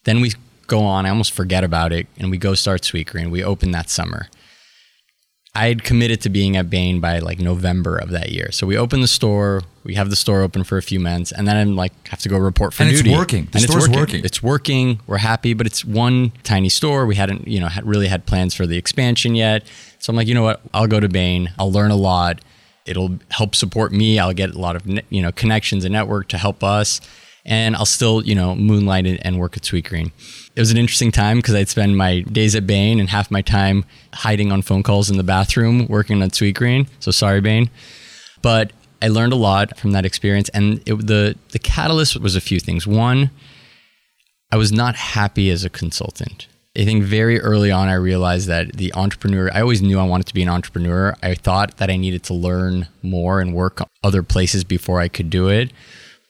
[0.05, 0.33] then we
[0.67, 3.31] go on, I almost forget about it, and we go start Sweetgreen.
[3.31, 4.29] We open that summer.
[5.55, 8.51] I had committed to being at Bain by like November of that year.
[8.53, 11.47] So we open the store, we have the store open for a few months, and
[11.47, 13.11] then I'm like have to go report for and duty.
[13.11, 13.45] it's working.
[13.53, 14.01] The and store's it's working.
[14.01, 14.25] working.
[14.25, 15.01] It's working.
[15.07, 17.05] We're happy, but it's one tiny store.
[17.05, 19.67] We hadn't, you know, really had plans for the expansion yet.
[19.99, 20.63] So I'm like, you know what?
[20.73, 21.53] I'll go to Bain.
[21.59, 22.41] I'll learn a lot.
[22.87, 24.19] It'll help support me.
[24.19, 27.03] I'll get a lot of you know connections and network to help us
[27.45, 30.13] and I'll still, you know, moonlight and work at Sweetgreen.
[30.55, 33.43] It was an interesting time because I'd spend my days at Bain and half my
[33.43, 36.87] time hiding on phone calls in the bathroom working at Sweetgreen.
[37.01, 37.71] So sorry, Bain.
[38.43, 40.49] But I learned a lot from that experience.
[40.51, 42.87] And it, the, the catalyst was a few things.
[42.87, 43.31] One,
[44.53, 46.47] I was not happy as a consultant.
[46.77, 50.27] I think very early on, I realized that the entrepreneur, I always knew I wanted
[50.29, 51.15] to be an entrepreneur.
[51.23, 55.29] I thought that I needed to learn more and work other places before I could
[55.29, 55.71] do it.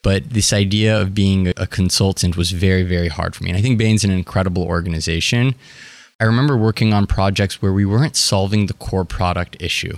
[0.03, 3.51] But this idea of being a consultant was very, very hard for me.
[3.51, 5.55] And I think Bain's an incredible organization.
[6.19, 9.97] I remember working on projects where we weren't solving the core product issue,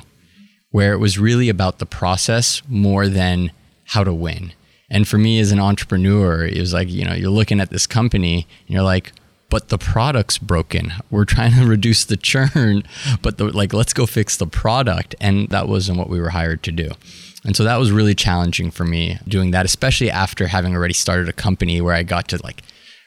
[0.71, 3.51] where it was really about the process more than
[3.87, 4.53] how to win.
[4.91, 7.87] And for me as an entrepreneur, it was like, you know, you're looking at this
[7.87, 9.13] company and you're like,
[9.51, 10.93] but the product's broken.
[11.11, 12.83] We're trying to reduce the churn,
[13.23, 15.15] but the, like, let's go fix the product.
[15.21, 16.91] And that wasn't what we were hired to do.
[17.45, 21.29] And so that was really challenging for me doing that, especially after having already started
[21.29, 22.63] a company where I got to like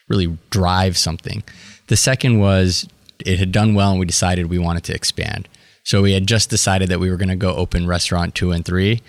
[0.08, 1.44] really drive something.
[1.88, 2.88] The second was
[3.26, 5.48] it had done well and we decided we wanted to expand.
[5.84, 8.64] So we had just decided that we were going to go open restaurant two and
[8.64, 9.02] three.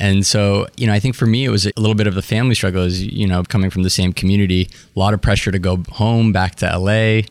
[0.00, 2.22] And so, you know, I think for me, it was a little bit of a
[2.22, 5.58] family struggle is, you know, coming from the same community, a lot of pressure to
[5.58, 7.22] go home back to LA.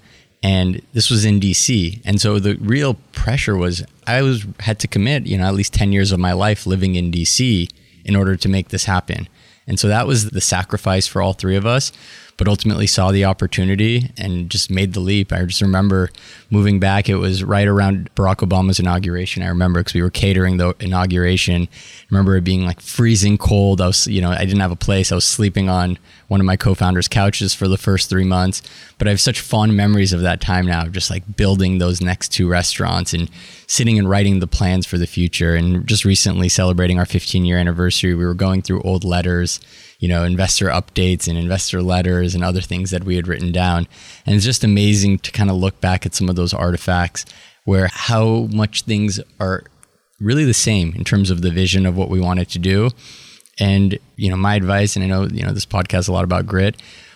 [0.44, 2.02] And this was in DC.
[2.06, 5.74] And so the real pressure was I was had to commit, you know, at least
[5.74, 7.70] 10 years of my life living in DC
[8.04, 9.30] in order to make this happen.
[9.66, 11.94] And so that was the sacrifice for all three of us
[12.38, 15.32] but ultimately saw the opportunity and just made the leap.
[15.32, 16.10] I just remember
[16.50, 17.08] moving back.
[17.08, 19.44] It was right around Barack Obama's inauguration.
[19.44, 21.64] I remember because we were catering the inauguration.
[21.72, 23.82] I remember it being like freezing cold.
[23.82, 25.12] I was, you know, I didn't have a place.
[25.12, 28.62] I was sleeping on one of my co-founders' couches for the first three months.
[28.98, 32.30] But I have such fond memories of that time now, just like building those next
[32.30, 33.30] two restaurants and
[33.68, 35.56] sitting and writing the plans for the future.
[35.56, 39.60] And just recently celebrating our 15 year anniversary, we were going through old letters
[40.04, 43.88] you know, investor updates and investor letters and other things that we had written down.
[44.26, 47.26] And it's just amazing to kind of look back at some of those artifacts
[47.64, 49.64] where how much things are
[50.20, 52.90] really the same in terms of the vision of what we wanted to do.
[53.62, 56.26] And, you know, my advice, and I know, you know, this podcast is a lot
[56.26, 56.76] about grit.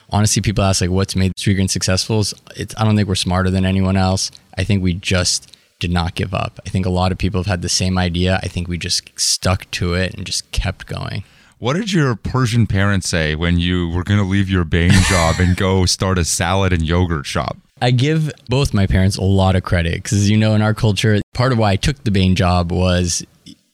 [0.10, 2.22] Honestly, people ask like what's made Sweetgreen successful.
[2.56, 4.32] It's, I don't think we're smarter than anyone else.
[4.58, 6.62] I think we just did not give up.
[6.66, 8.40] I think a lot of people have had the same idea.
[8.42, 11.26] I think we just stuck to it and just kept going.
[11.60, 15.38] What did your Persian parents say when you were going to leave your Bain job
[15.40, 17.58] and go start a salad and yogurt shop?
[17.82, 21.20] I give both my parents a lot of credit because, you know, in our culture,
[21.34, 23.26] part of why I took the Bain job was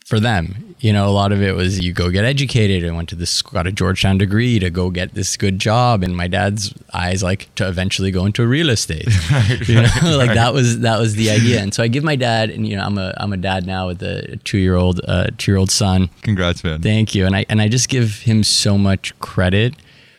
[0.05, 2.83] for them you know, a lot of it was you go get educated.
[2.85, 6.03] I went to this, got a Georgetown degree to go get this good job.
[6.03, 9.07] And my dad's eyes like to eventually go into real estate.
[9.31, 10.35] right, you know, right, like right.
[10.35, 11.61] that was that was the idea.
[11.61, 13.87] And so I give my dad, and you know, I'm a I'm a dad now
[13.87, 16.09] with a two year old uh, two year old son.
[16.21, 16.81] Congrats, man.
[16.81, 17.25] Thank you.
[17.25, 19.75] And I and I just give him so much credit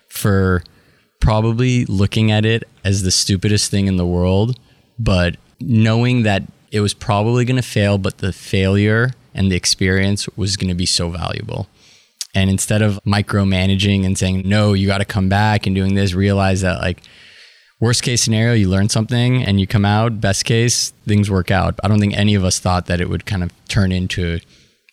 [0.09, 0.62] for
[1.20, 4.59] probably looking at it as the stupidest thing in the world,
[4.98, 10.28] but knowing that it was probably going to fail, but the failure and the experience
[10.36, 11.68] was going to be so valuable.
[12.34, 16.14] And instead of micromanaging and saying, no, you got to come back and doing this,
[16.14, 17.02] realize that like
[17.80, 21.78] worst case scenario, you learn something and you come out, best case, things work out.
[21.84, 24.40] I don't think any of us thought that it would kind of turn into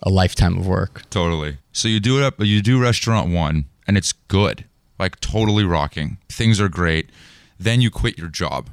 [0.03, 1.03] a lifetime of work.
[1.09, 1.57] Totally.
[1.71, 4.65] So you do it up, you do restaurant one and it's good,
[4.99, 6.17] like totally rocking.
[6.29, 7.09] Things are great.
[7.59, 8.69] Then you quit your job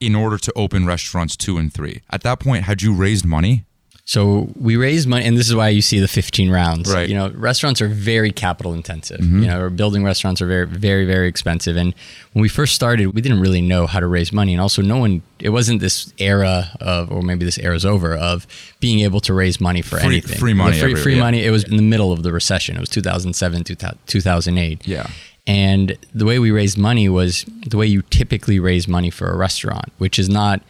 [0.00, 2.02] in order to open restaurants two and three.
[2.10, 3.64] At that point, had you raised money?
[4.04, 6.92] So we raised money, and this is why you see the 15 rounds.
[6.92, 7.08] Right.
[7.08, 9.20] You know, restaurants are very capital intensive.
[9.20, 9.42] Mm-hmm.
[9.42, 11.76] You know, building restaurants are very, very, very expensive.
[11.76, 11.94] And
[12.32, 14.98] when we first started, we didn't really know how to raise money, and also no
[14.98, 15.22] one.
[15.38, 18.46] It wasn't this era of, or maybe this era's over of
[18.80, 20.38] being able to raise money for free, anything.
[20.38, 20.80] Free money.
[20.80, 21.20] Free, free yeah.
[21.20, 21.44] money.
[21.44, 22.76] It was in the middle of the recession.
[22.76, 24.86] It was 2007, 2008.
[24.86, 25.06] Yeah.
[25.46, 29.36] And the way we raised money was the way you typically raise money for a
[29.36, 30.60] restaurant, which is not,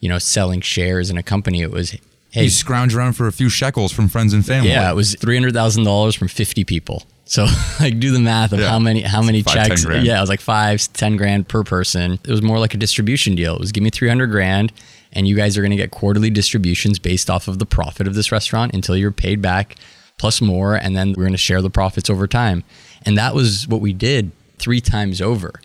[0.00, 1.62] you know, selling shares in a company.
[1.62, 1.96] It was
[2.30, 4.70] Hey, you scrounge around for a few shekels from friends and family.
[4.70, 7.04] Yeah, it was three hundred thousand dollars from fifty people.
[7.24, 7.46] So
[7.80, 8.68] like do the math of yeah.
[8.68, 9.84] how many how many five, checks.
[9.84, 12.12] Yeah, it was like five, ten grand per person.
[12.24, 13.54] It was more like a distribution deal.
[13.54, 14.72] It was give me three hundred grand,
[15.12, 18.14] and you guys are going to get quarterly distributions based off of the profit of
[18.14, 19.76] this restaurant until you're paid back
[20.20, 22.62] plus more, and then we're going to share the profits over time.
[23.06, 25.60] And that was what we did three times over.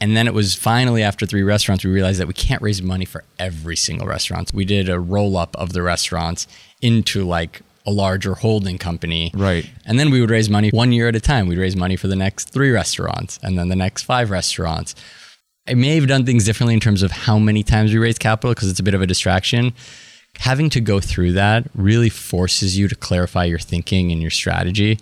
[0.00, 3.04] And then it was finally after three restaurants, we realized that we can't raise money
[3.04, 4.52] for every single restaurant.
[4.52, 6.46] We did a roll up of the restaurants
[6.82, 9.30] into like a larger holding company.
[9.34, 9.70] Right.
[9.84, 11.46] And then we would raise money one year at a time.
[11.46, 14.94] We'd raise money for the next three restaurants and then the next five restaurants.
[15.66, 18.52] I may have done things differently in terms of how many times we raise capital
[18.52, 19.72] because it's a bit of a distraction.
[20.38, 24.98] Having to go through that really forces you to clarify your thinking and your strategy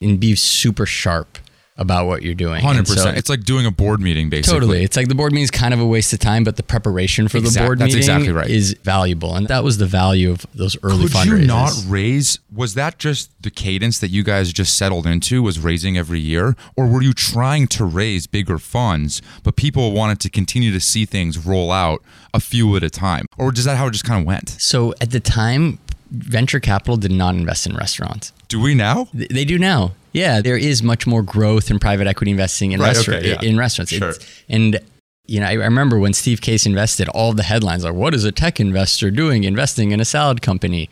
[0.00, 1.38] and be super sharp
[1.78, 2.60] about what you're doing.
[2.60, 3.16] Hundred percent.
[3.16, 4.60] It's like doing a board meeting, basically.
[4.60, 4.82] Totally.
[4.82, 7.28] It's like the board meeting is kind of a waste of time, but the preparation
[7.28, 8.50] for the board meeting exactly right.
[8.50, 11.40] is valuable, and that was the value of those early Could fundraisers.
[11.40, 12.40] you not raise?
[12.52, 15.42] Was that just the cadence that you guys just settled into?
[15.42, 20.20] Was raising every year, or were you trying to raise bigger funds, but people wanted
[20.20, 22.02] to continue to see things roll out
[22.34, 24.48] a few at a time, or is that how it just kind of went?
[24.48, 25.78] So at the time,
[26.10, 28.32] venture capital did not invest in restaurants.
[28.48, 29.08] Do we now?
[29.14, 29.92] They do now.
[30.18, 33.48] Yeah, there is much more growth in private equity investing in, right, restaurant, okay, yeah.
[33.48, 33.92] in restaurants.
[33.92, 34.14] Sure.
[34.48, 34.80] and
[35.26, 38.32] you know, I remember when Steve Case invested, all the headlines are, "What is a
[38.32, 40.88] tech investor doing investing in a salad company?"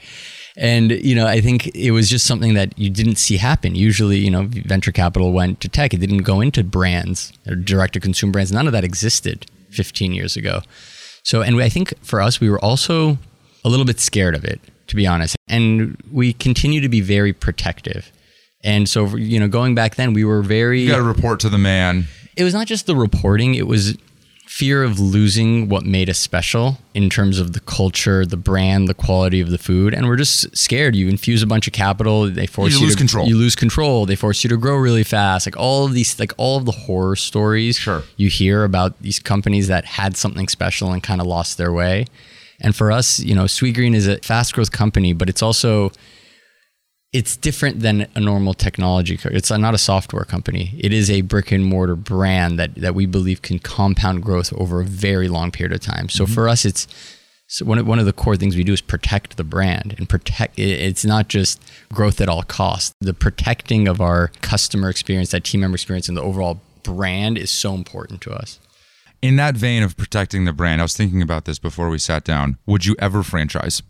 [0.58, 3.74] And you know, I think it was just something that you didn't see happen.
[3.74, 7.94] Usually, you know, venture capital went to tech; it didn't go into brands or direct
[7.94, 8.52] to consumer brands.
[8.52, 10.60] None of that existed 15 years ago.
[11.24, 13.18] So, and I think for us, we were also
[13.64, 15.34] a little bit scared of it, to be honest.
[15.48, 18.12] And we continue to be very protective.
[18.66, 20.80] And so, you know, going back then, we were very.
[20.82, 22.06] You got to report to the man.
[22.36, 23.96] It was not just the reporting, it was
[24.46, 28.94] fear of losing what made us special in terms of the culture, the brand, the
[28.94, 30.96] quality of the food, and we're just scared.
[30.96, 33.28] You infuse a bunch of capital, they force You you, lose to, control.
[33.28, 34.04] You lose control.
[34.06, 35.46] They force you to grow really fast.
[35.46, 38.02] Like all of these, like all of the horror stories Sure.
[38.16, 42.06] you hear about these companies that had something special and kind of lost their way.
[42.60, 45.92] And for us, you know, Sweetgreen is a fast growth company, but it's also
[47.12, 49.16] it's different than a normal technology.
[49.16, 50.74] co- It's not a software company.
[50.78, 54.80] It is a brick and mortar brand that that we believe can compound growth over
[54.80, 56.08] a very long period of time.
[56.08, 56.34] So mm-hmm.
[56.34, 56.86] for us, it's
[57.48, 60.08] so one of, one of the core things we do is protect the brand and
[60.08, 60.58] protect.
[60.58, 62.92] It's not just growth at all costs.
[63.00, 67.50] The protecting of our customer experience, that team member experience, and the overall brand is
[67.50, 68.58] so important to us.
[69.22, 72.24] In that vein of protecting the brand, I was thinking about this before we sat
[72.24, 72.58] down.
[72.66, 73.80] Would you ever franchise?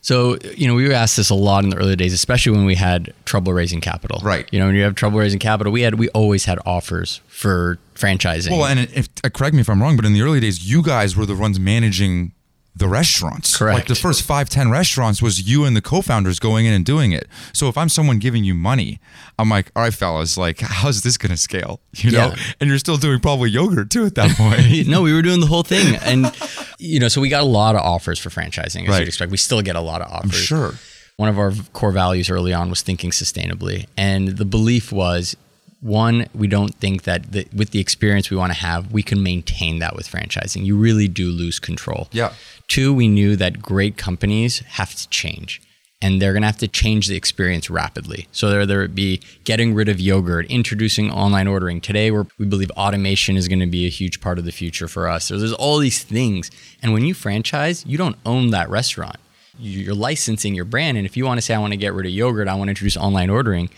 [0.00, 2.64] So, you know, we were asked this a lot in the early days, especially when
[2.64, 4.20] we had trouble raising capital.
[4.22, 4.48] Right.
[4.52, 7.78] You know, when you have trouble raising capital, we had we always had offers for
[7.94, 8.50] franchising.
[8.50, 11.16] Well, and if correct me if I'm wrong, but in the early days, you guys
[11.16, 12.32] were the ones managing
[12.76, 13.56] the restaurants.
[13.56, 13.74] Correct.
[13.76, 17.10] Like the first five, ten restaurants was you and the co-founders going in and doing
[17.12, 17.26] it.
[17.52, 19.00] So if I'm someone giving you money,
[19.38, 21.80] I'm like, all right, fellas, like, how's this going to scale?
[21.96, 22.36] You know, Yeah.
[22.60, 24.86] and you're still doing probably yogurt too at that point.
[24.86, 25.96] no, we were doing the whole thing.
[25.96, 26.32] And,
[26.78, 28.98] you know, so we got a lot of offers for franchising, as Right.
[29.00, 29.30] you'd expect.
[29.32, 30.36] We still get a lot of offers.
[30.36, 30.74] sure.
[31.16, 33.86] One of our core values early on was thinking sustainably.
[33.96, 35.36] And the belief was
[35.80, 39.22] one, we don't think that the, with the experience we want to have, we can
[39.22, 40.64] maintain that with franchising.
[40.64, 42.08] You really do lose control.
[42.10, 42.32] Yeah.
[42.66, 45.62] Two, we knew that great companies have to change
[46.00, 48.28] and they're going to have to change the experience rapidly.
[48.30, 51.80] So there, there would be getting rid of yogurt, introducing online ordering.
[51.80, 54.86] Today, we're, we believe automation is going to be a huge part of the future
[54.86, 55.24] for us.
[55.24, 56.50] So there's all these things.
[56.82, 59.16] And when you franchise, you don't own that restaurant.
[59.58, 60.96] You're licensing your brand.
[60.96, 62.68] And if you want to say, I want to get rid of yogurt, I want
[62.68, 63.68] to introduce online ordering,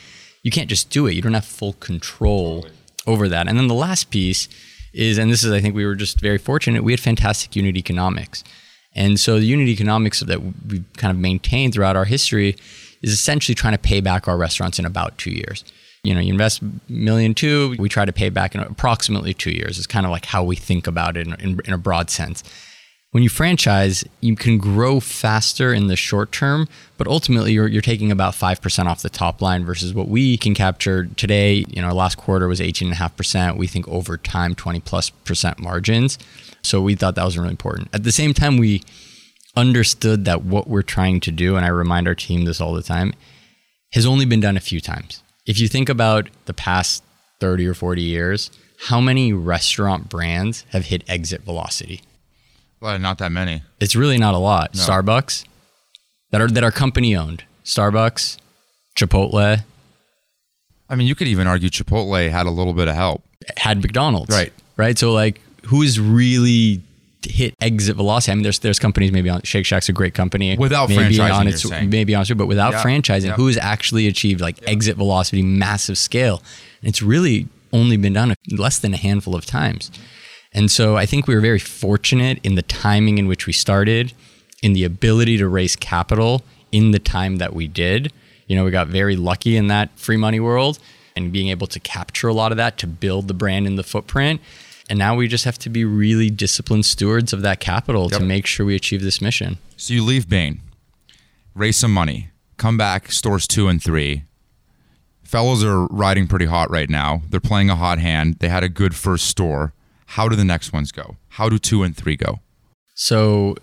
[0.43, 1.15] you can't just do it.
[1.15, 2.67] You don't have full control
[3.07, 3.49] over that.
[3.49, 4.49] And then the last piece
[4.93, 7.77] is, and this is, I think we were just very fortunate, we had fantastic unit
[7.77, 8.43] economics.
[8.95, 12.57] And so the unit economics that we've kind of maintained throughout our history
[13.03, 15.65] is essentially trying to pay back our restaurants in about two years.
[16.03, 19.79] You know, you invest million two, we try to pay back in approximately two years.
[19.79, 22.43] It's kind of like how we think about it in, in, in a broad sense.
[23.13, 27.83] When you franchise, you can grow faster in the short term, but ultimately you're, you're
[27.83, 31.65] taking about 5% off the top line versus what we can capture today.
[31.69, 33.57] You know, our last quarter was 18.5%.
[33.57, 36.19] We think over time, 20 plus percent margins.
[36.63, 37.89] So we thought that was really important.
[37.93, 38.85] At the same time, we
[39.57, 42.83] understood that what we're trying to do, and I remind our team this all the
[42.83, 43.13] time,
[43.93, 45.25] has only been done a few times.
[45.47, 47.03] If you think about the past
[47.41, 48.53] 30 or 40 years,
[48.87, 52.03] how many restaurant brands have hit exit velocity?
[52.81, 53.63] Well, not that many.
[53.79, 54.73] It's really not a lot.
[54.73, 55.45] Starbucks
[56.31, 57.45] that are that are company owned.
[57.65, 58.39] Starbucks,
[58.97, 59.63] Chipotle,
[60.89, 63.23] I mean, you could even argue Chipotle had a little bit of help.
[63.57, 64.35] had McDonald's.
[64.35, 64.53] Right.
[64.77, 64.99] Right.
[64.99, 66.81] So like who's really
[67.23, 68.33] hit exit velocity?
[68.33, 71.35] I mean, there's there's companies maybe on Shake Shack's a great company Without maybe franchising,
[71.35, 72.83] on its maybe on its but without Yeah.
[72.83, 73.35] franchising, Yeah.
[73.35, 76.43] who has actually achieved like exit velocity, massive scale?
[76.83, 79.91] And it's really only been done less than a handful of times.
[80.53, 84.13] And so I think we were very fortunate in the timing in which we started,
[84.63, 88.13] in the ability to raise capital in the time that we did.
[88.47, 90.79] You know, we got very lucky in that free money world
[91.17, 93.83] and being able to capture a lot of that to build the brand and the
[93.85, 94.41] footprint.
[94.89, 98.19] And now we just have to be really disciplined stewards of that capital Yep.
[98.21, 99.59] to make sure we achieve this mission.
[99.77, 100.61] So you leave Bain,
[101.55, 104.25] raise some money, come back, stores two and three.
[105.23, 107.23] Fellows are riding pretty hot right now.
[107.31, 108.39] They're playing a hot hand.
[108.41, 109.73] They had a good first store.
[110.15, 111.17] How do the next ones go?
[111.29, 112.41] How do two and three go?
[112.97, 113.55] So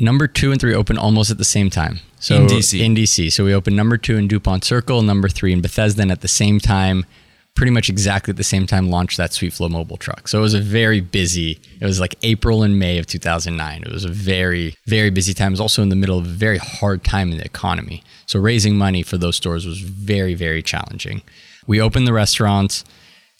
[0.00, 2.00] number two and three open almost at the same time.
[2.18, 2.80] So In DC.
[2.80, 3.32] In DC.
[3.32, 6.26] So we open number two in DuPont Circle, number three in Bethesda, and at the
[6.26, 7.06] same time,
[7.54, 10.26] pretty much exactly at the same time, launched that Sweet Flow mobile truck.
[10.26, 11.60] So it was a very busy.
[11.80, 13.82] It was like April and May of 2009.
[13.84, 15.52] It was a very very busy time.
[15.52, 18.02] It was also in the middle of a very hard time in the economy.
[18.26, 21.22] So raising money for those stores was very very challenging.
[21.68, 22.84] We opened the restaurants.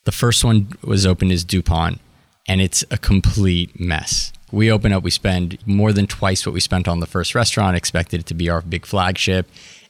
[0.04, 2.00] The first one was opened as DuPont,
[2.48, 4.32] and it's a complete mess.
[4.50, 7.76] We open up, we spend more than twice what we spent on the first restaurant,
[7.76, 9.46] expected it to be our big flagship,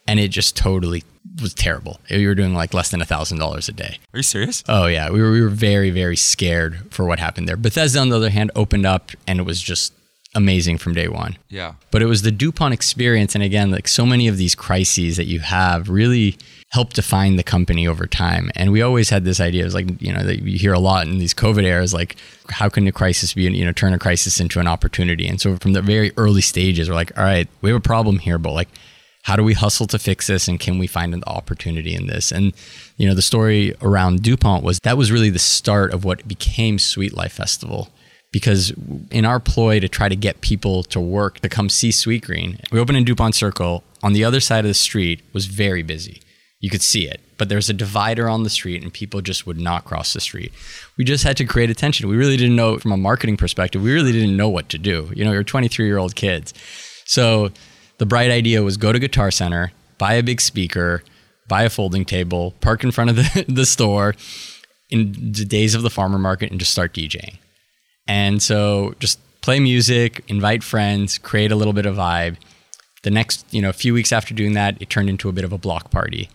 [0.07, 1.05] and it just totally
[1.41, 2.01] was terrible.
[2.11, 3.99] We were doing like less than a thousand dollars a day.
[4.13, 4.65] Are you serious?
[4.69, 7.57] Oh yeah, we were we were very very scared for what happened there.
[7.57, 9.93] Bethesda, on the other hand, opened up and it was just
[10.35, 11.37] amazing from day one.
[11.49, 11.75] Yeah.
[11.91, 13.35] But it was the DuPont experience.
[13.35, 16.37] And again, like so many of these crises that you have really
[16.71, 18.51] helped define the company over time.
[18.55, 20.79] And we always had this idea, it was like, you know, that you hear a
[20.79, 22.17] lot in these COVID eras, like,
[22.51, 25.27] how can a crisis be, you know, turn a crisis into an opportunity?
[25.27, 28.19] And so from the very early stages, we're like, all right, we have a problem
[28.19, 28.69] here, but like,
[29.23, 32.33] how do we hustle to fix this and can we find an opportunity in this
[32.33, 32.55] and
[32.97, 36.79] you know the story around dupont was that was really the start of what became
[36.79, 37.91] sweet life festival
[38.31, 38.73] because
[39.11, 42.79] in our ploy to try to get people to work to come see Sweetgreen we
[42.79, 43.85] opened in DuPont Circle.
[44.03, 46.21] On the other side of the street was very busy.
[46.61, 49.61] You could see it, but there's a divider on the street and people just would
[49.61, 50.53] not cross the street.
[50.97, 52.09] We just had to create attention.
[52.09, 55.11] We really didn't know from a marketing perspective, we really didn't know what to do.
[55.15, 56.53] You know, you're 23 year old kids.
[57.05, 57.51] So
[57.99, 61.05] the bright idea was go to Guitar Center, buy a big speaker,
[61.47, 64.15] buy a folding table, park in front of the, the store
[64.91, 67.39] in the days of the farmer market and just start DJing.
[68.07, 72.37] And so just play music, invite friends, create a little bit of vibe.
[73.03, 75.45] The next, you know, a few weeks after doing that, it turned into a bit
[75.45, 76.29] of a block party.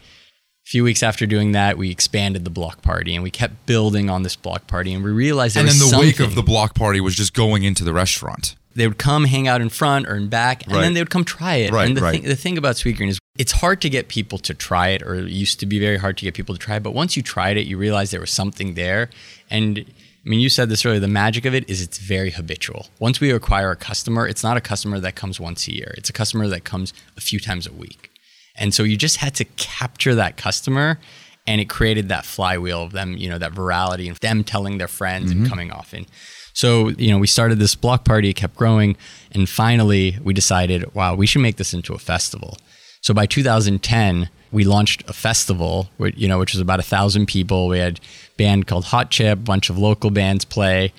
[0.65, 4.09] A few weeks after doing that, we expanded the block party and we kept building
[4.09, 4.93] on this block party.
[4.93, 5.99] And we realized, that and in the something.
[5.99, 8.55] wake of the block party was just going into the restaurant.
[8.75, 10.81] They would come hang out in front or in back, and Right.
[10.81, 11.71] then they would come try it.
[11.71, 12.11] Right, and the, right.
[12.13, 15.15] thing, the thing about Sweetgreen is it's hard to get people to try it, or
[15.15, 16.83] it used to be very hard to get people to try it.
[16.83, 19.09] But once you tried it, you realize there was something there.
[19.51, 19.79] And
[20.25, 20.99] I mean, you said this earlier.
[21.01, 22.87] The magic of it is it's very habitual.
[22.99, 25.93] Once we acquire a customer, it's not a customer that comes once a year.
[25.97, 28.09] It's a customer that comes a few times a week.
[28.55, 30.99] And so you just had to capture that customer
[31.45, 34.87] and it created that flywheel of them, you know, that virality and them telling their
[34.87, 35.49] friends and mm-hmm.
[35.49, 36.05] coming often.
[36.53, 38.95] So, you know, we started this block party, it kept growing,
[39.31, 42.57] and finally we decided, wow, we should make this into a festival.
[43.01, 47.25] So by 2010, we launched a festival, which, you know, which was about a thousand
[47.25, 47.67] people.
[47.67, 50.93] We had a band called Hot Chip, a bunch of local bands play,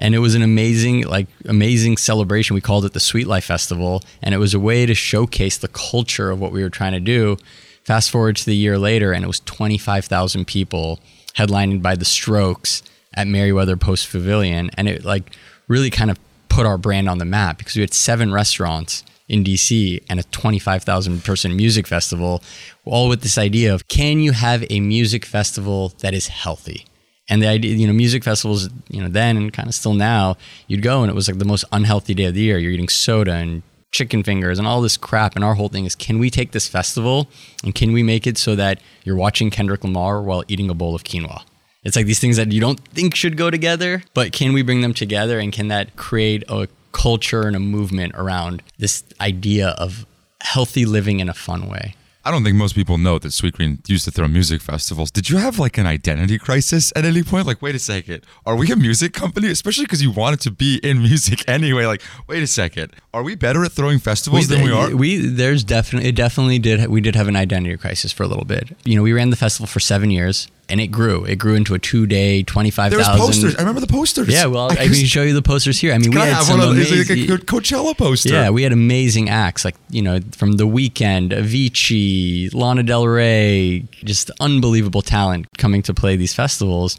[0.00, 2.54] and it was an amazing, like, amazing celebration.
[2.54, 5.68] We called it the Sweet Life Festival, and it was a way to showcase the
[5.68, 7.36] culture of what we were trying to do.
[7.84, 10.98] Fast forward to the year later, and it was 25,000 people,
[11.34, 12.82] headlined by the Strokes
[13.14, 15.36] at Merriweather Post Pavilion, and it like
[15.68, 19.44] really kind of put our brand on the map because we had seven restaurants in
[19.44, 22.42] DC and a 25,000 person music festival,
[22.84, 26.86] all with this idea of can you have a music festival that is healthy?
[27.30, 30.36] And the idea, you know, music festivals, you know, then and kind of still now,
[30.66, 32.58] you'd go and it was like the most unhealthy day of the year.
[32.58, 33.62] You're eating soda and
[33.92, 35.36] chicken fingers and all this crap.
[35.36, 37.28] And our whole thing is can we take this festival
[37.64, 40.94] and can we make it so that you're watching Kendrick Lamar while eating a bowl
[40.94, 41.42] of quinoa?
[41.82, 44.82] It's like these things that you don't think should go together, but can we bring
[44.82, 50.04] them together and can that create a culture and a movement around this idea of
[50.42, 51.94] healthy living in a fun way?
[52.22, 55.10] I don't think most people know that Sweetgreen used to throw music festivals.
[55.10, 57.46] Did you have like an identity crisis at any point?
[57.46, 59.50] Like, wait a second, are we a music company?
[59.50, 61.86] Especially because you wanted to be in music anyway.
[61.86, 64.94] Like, wait a second, are we better at throwing festivals than we are?
[64.94, 68.44] We there's definitely it definitely did we did have an identity crisis for a little
[68.44, 68.76] bit.
[68.84, 71.24] You know, we ran the festival for seven years and it grew.
[71.24, 73.56] It grew into a two day, twenty five There was posters.
[73.56, 74.28] I remember the posters.
[74.28, 75.92] Yeah, well, I, can can show you the posters here.
[75.92, 76.90] I mean, we I had have some one of those?
[76.90, 78.30] Like amazing, a Coachella poster.
[78.30, 83.84] yeah, we had amazing acts like you know from The Weeknd, Avicii, Lana Del Rey,
[84.04, 86.98] just unbelievable talent coming to play these festivals.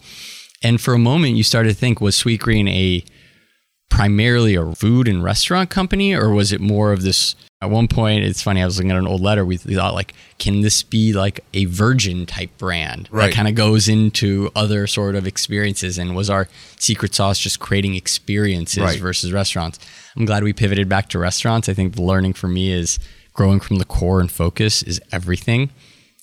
[0.63, 3.03] And for a moment, you started to think was Sweetgreen a
[3.89, 7.36] primarily a food and restaurant company, or was it more of this?
[7.64, 8.62] At one point, it's funny.
[8.62, 9.45] I was looking at an old letter.
[9.45, 13.28] We thought like, can this be like a virgin type brand Right.
[13.28, 15.99] that kind of goes into other sort of experiences?
[15.99, 16.47] And was our
[16.80, 18.99] secret sauce just creating experiences Right.
[18.99, 19.78] versus restaurants?
[20.16, 21.70] I'm glad we pivoted back to restaurants.
[21.70, 22.97] I think the learning for me is
[23.34, 25.70] growing from the core and focus is everything.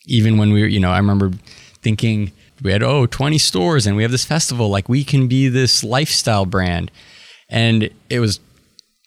[0.06, 1.30] Even when we, were, you know, I remember
[1.82, 2.32] thinking
[2.62, 5.84] we had oh 20 stores and we have this festival like we can be this
[5.84, 6.90] lifestyle brand
[7.48, 8.40] and it was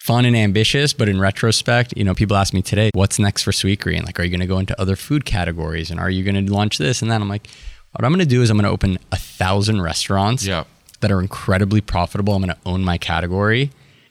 [0.03, 3.51] fun and ambitious but in retrospect you know people ask me today what's next for
[3.51, 6.43] sweetgreen like are you going to go into other food categories and are you going
[6.45, 7.21] to launch this and that?
[7.21, 7.47] i'm like
[7.91, 10.63] what i'm going to do is i'm going to open a thousand restaurants Yeah.
[11.01, 13.69] that are incredibly profitable i'm going to own my category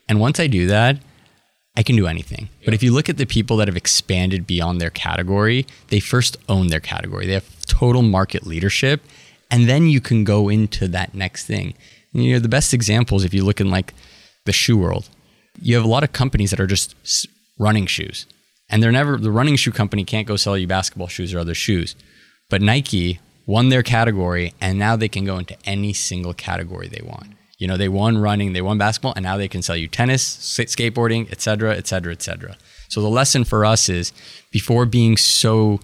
[0.09, 0.99] and once i do that
[1.76, 2.49] I can do anything.
[2.64, 6.36] But if you look at the people that have expanded beyond their category, they first
[6.49, 7.26] own their category.
[7.28, 9.01] They have total market leadership,
[9.53, 11.74] and then you can go into that next thing.
[12.12, 13.95] And, you know, the best examples, if you look in like
[14.47, 15.09] the shoe world,
[15.61, 16.95] you have a lot of companies that are just
[17.59, 18.27] running shoes,
[18.69, 21.55] and they're never the running shoe company can't go sell you basketball shoes or other
[21.55, 21.97] shoes,
[22.49, 27.03] but Nike won their category, and now they can go into any single category they
[27.05, 27.27] want.
[27.59, 30.25] You know, they won running, they won basketball, and now they can sell you tennis,
[30.25, 32.57] skateboarding, et cetera, et cetera, et cetera.
[32.89, 34.13] So the lesson for us is
[34.51, 35.81] before being so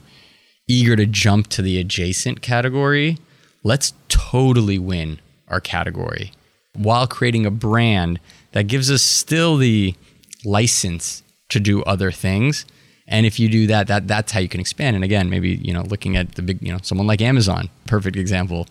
[0.69, 3.19] eager to jump to the adjacent category,
[3.63, 6.33] let's totally win our category
[6.73, 8.21] while creating a brand
[8.57, 9.95] that gives us still the
[10.43, 12.65] license to do other things.
[13.07, 14.97] And if you do that, that that's how you can expand.
[14.97, 18.17] And again, maybe you know, looking at the big, you know, someone like Amazon, perfect
[18.17, 18.67] example.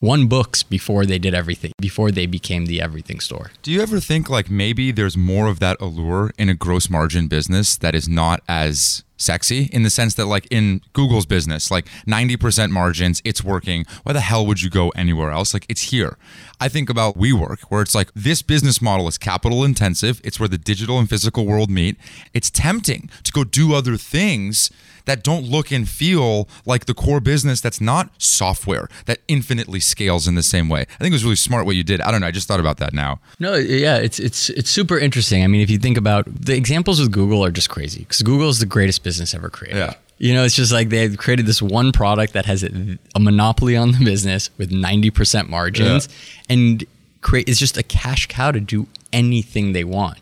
[0.00, 3.50] One books before they did everything, before they became the everything store.
[3.60, 7.28] Do you ever think like maybe there's more of that allure in a gross margin
[7.28, 11.86] business that is not as sexy in the sense that like in Google's business, like
[12.06, 13.84] 90% margins, it's working.
[14.02, 15.54] Why the hell would you go anywhere else?
[15.54, 16.16] Like it's here.
[16.60, 20.20] I think about WeWork, where it's like this business model is capital intensive.
[20.24, 21.96] It's where the digital and physical world meet.
[22.32, 24.70] It's tempting to go do other things
[25.06, 30.28] that don't look and feel like the core business that's not software that infinitely scales
[30.28, 30.80] in the same way.
[30.80, 32.00] I think it was really smart what you did.
[32.00, 32.26] I don't know.
[32.26, 33.20] I just thought about that now.
[33.38, 35.42] No, yeah, it's it's it's super interesting.
[35.42, 38.48] I mean, if you think about the examples with Google are just crazy because Google
[38.48, 39.78] is the greatest business ever created.
[39.78, 39.94] Yeah.
[40.18, 43.92] You know, it's just like they've created this one product that has a monopoly on
[43.92, 46.54] the business with 90% margins yeah.
[46.54, 46.84] and
[47.20, 50.18] create it's just a cash cow to do anything they want.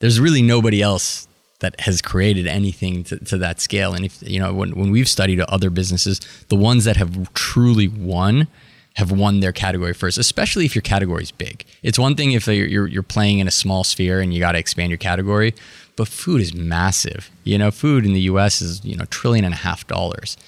[0.00, 1.28] There's really nobody else
[1.60, 3.92] that has created anything to, to that scale.
[3.92, 7.88] And if you know, when, when we've studied other businesses, the ones that have truly
[7.88, 8.48] won
[8.96, 11.64] have won their category first, especially if your category is big.
[11.82, 14.58] It's one thing if you're, you're, playing in a small sphere and you got to
[14.58, 15.54] expand your category,
[15.96, 17.30] but food is massive.
[17.44, 20.38] You know, food in the US is, you know, trillion and a half dollars.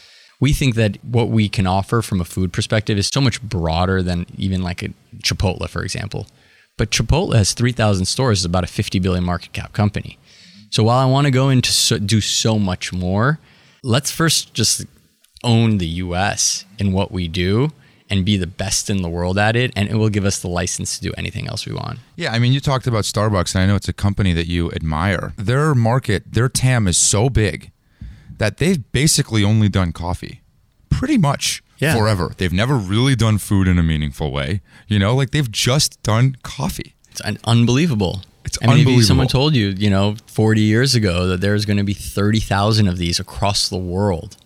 [0.40, 4.03] We think that what we can offer from a food perspective is so much broader
[4.03, 6.26] than even like a Chipotle, for example.
[6.78, 10.18] But Chipotle has 3,000 stores, is about a 50 billion market cap company.
[10.70, 13.40] So while I want to go into so, do so much more,
[13.82, 14.86] let's first just
[15.44, 17.72] own the US in what we do
[18.11, 20.49] and be the best in the world at it and it will give us the
[20.49, 21.99] license to do anything else we want.
[22.17, 24.71] Yeah, I mean you talked about Starbucks and I know it's a company that you
[24.73, 25.35] admire.
[25.37, 27.71] Their market, their TAM is so big
[28.39, 30.43] that they've basically only done coffee.
[30.91, 31.97] Pretty much yeah.
[31.97, 32.33] forever.
[32.37, 34.61] They've never really done food in a meaningful way.
[34.87, 36.95] You know, like they've just done coffee.
[37.11, 38.23] It's unbelievable.
[38.45, 39.01] It's I mean, unbelievable.
[39.01, 42.89] If someone told you, you know, 40 years ago that there's going to be 30,000
[42.89, 44.37] of these across the world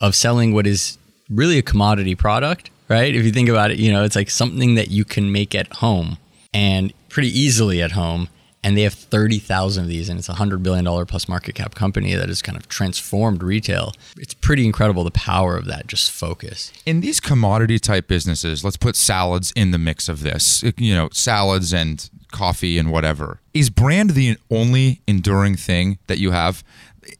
[0.00, 0.98] of selling what is
[1.30, 3.14] really a commodity product, right?
[3.14, 5.72] If you think about it, you know, it's like something that you can make at
[5.74, 6.18] home
[6.52, 8.28] and pretty easily at home.
[8.64, 12.14] And they have 30,000 of these, and it's a $100 billion plus market cap company
[12.14, 13.92] that has kind of transformed retail.
[14.16, 16.72] It's pretty incredible the power of that just focus.
[16.84, 21.08] In these commodity type businesses, let's put salads in the mix of this, you know,
[21.12, 23.40] salads and coffee and whatever.
[23.54, 26.64] Is brand the only enduring thing that you have?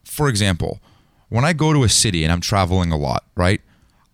[0.03, 0.81] For example,
[1.29, 3.61] when I go to a city and I'm traveling a lot, right?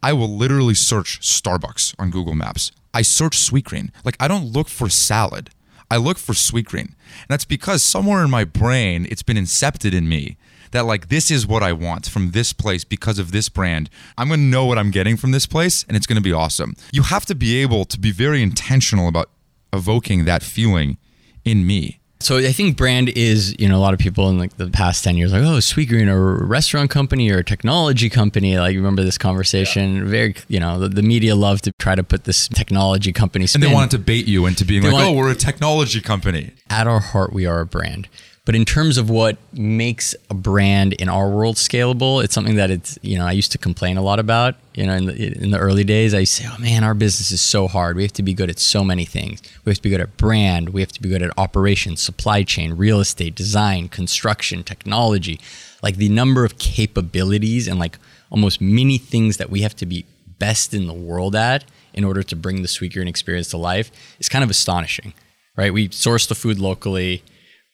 [0.03, 2.72] I will literally search Starbucks on Google Maps.
[2.92, 3.90] I search sweet Sweetgreen.
[4.05, 5.50] Like I don't look for salad.
[5.90, 6.80] I look for sweet Sweetgreen.
[6.80, 10.36] And that's because somewhere in my brain it's been incepted in me
[10.72, 13.88] that like this is what I want from this place because of this brand.
[14.18, 16.32] I'm going to know what I'm getting from this place and it's going to be
[16.32, 16.74] awesome.
[16.92, 19.30] You have to be able to be very intentional about
[19.72, 20.98] evoking that feeling
[21.44, 22.00] in me.
[22.22, 25.02] So I think brand is, you know, a lot of people in like the past
[25.04, 28.58] 10 years like, oh, Sweetgreen, a restaurant company or a technology company.
[28.58, 29.96] Like, remember this conversation?
[29.96, 30.04] Yeah.
[30.04, 33.62] Very, you know, the, the, media love to try to put this technology company spin.
[33.62, 36.00] And they wanted to bait you into being they like, want, oh, we're a technology
[36.00, 36.52] company.
[36.70, 38.08] At our heart, we are a brand.
[38.45, 42.72] But in terms of what makes a brand in our world scalable, it's something that
[42.72, 44.57] it's, you know, I used to complain a lot about.
[44.74, 46.95] You know, in the, in the early days, I used to say, oh man, our
[46.95, 47.95] business is so hard.
[47.95, 49.43] We have to be good at so many things.
[49.64, 50.70] We have to be good at brand.
[50.70, 55.38] We have to be good at operations, supply chain, real estate, design, construction, technology.
[55.80, 57.97] Like the number of capabilities and like
[58.28, 60.05] almost many things that we have to be
[60.40, 61.64] best in the world at
[61.95, 65.14] in order to bring the Sweetgreen experience to life is kind of astonishing,
[65.55, 65.72] right?
[65.72, 67.22] We source the food locally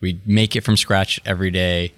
[0.01, 1.93] we make it from scratch every day.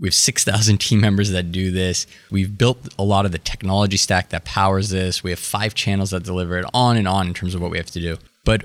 [0.00, 2.06] We have 6,000 team members that do this.
[2.30, 5.22] We've built a lot of the technology stack that powers this.
[5.22, 7.78] We have five channels that deliver it on and on in terms of what we
[7.78, 8.18] have to do.
[8.44, 8.64] But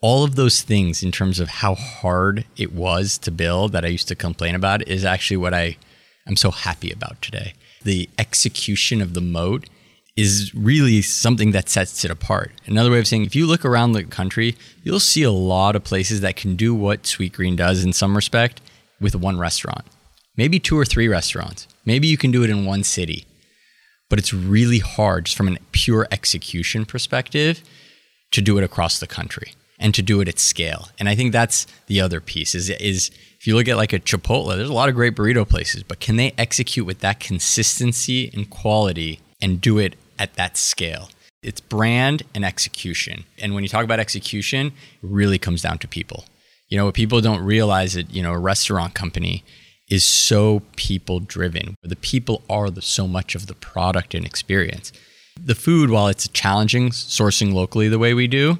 [0.00, 3.88] all of those things, in terms of how hard it was to build that I
[3.88, 5.78] used to complain about, is actually what I,
[6.26, 7.54] I'm so happy about today.
[7.82, 9.66] The execution of the moat
[10.16, 12.52] is really something that sets it apart.
[12.66, 15.82] Another way of saying, if you look around the country, you'll see a lot of
[15.82, 18.60] places that can do what Sweetgreen does in some respect
[19.00, 19.84] with one restaurant,
[20.36, 21.66] maybe two or three restaurants.
[21.84, 23.26] Maybe you can do it in one city,
[24.08, 27.62] but it's really hard just from a pure execution perspective
[28.30, 30.88] to do it across the country and to do it at scale.
[30.98, 33.98] And I think that's the other piece is is if you look at like a
[33.98, 38.30] Chipotle, there's a lot of great burrito places, but can they execute with that consistency
[38.32, 41.10] and quality and do it at that scale.
[41.42, 43.24] It's brand and execution.
[43.38, 46.24] And when you talk about execution, it really comes down to people.
[46.68, 49.44] You know, what people don't realize that, you know, a restaurant company
[49.90, 51.76] is so people driven.
[51.82, 54.92] The people are the, so much of the product and experience.
[55.38, 58.58] The food, while it's challenging sourcing locally the way we do,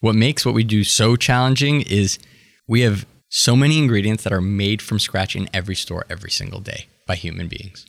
[0.00, 2.18] what makes what we do so challenging is
[2.66, 6.60] we have so many ingredients that are made from scratch in every store every single
[6.60, 7.86] day by human beings.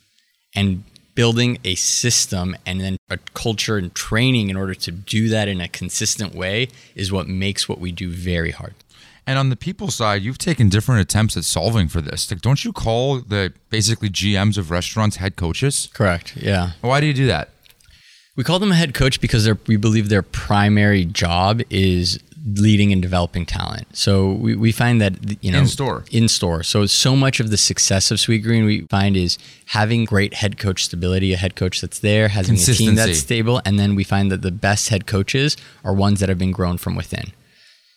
[0.54, 0.84] And
[1.20, 5.60] building a system and then a culture and training in order to do that in
[5.60, 8.72] a consistent way is what makes what we do very hard.
[9.26, 12.30] And on the people side, you've taken different attempts at solving for this.
[12.30, 15.90] Like, don't you call the basically GMs of restaurants head coaches?
[15.92, 16.38] Correct.
[16.38, 16.70] Yeah.
[16.80, 17.50] Why do you do that?
[18.34, 23.02] We call them a head coach because we believe their primary job is leading and
[23.02, 23.86] developing talent.
[23.94, 26.62] So we, we find that you know in store in store.
[26.62, 30.84] So so much of the success of Sweetgreen we find is having great head coach
[30.84, 34.30] stability, a head coach that's there, having a team that's stable, and then we find
[34.32, 37.32] that the best head coaches are ones that have been grown from within.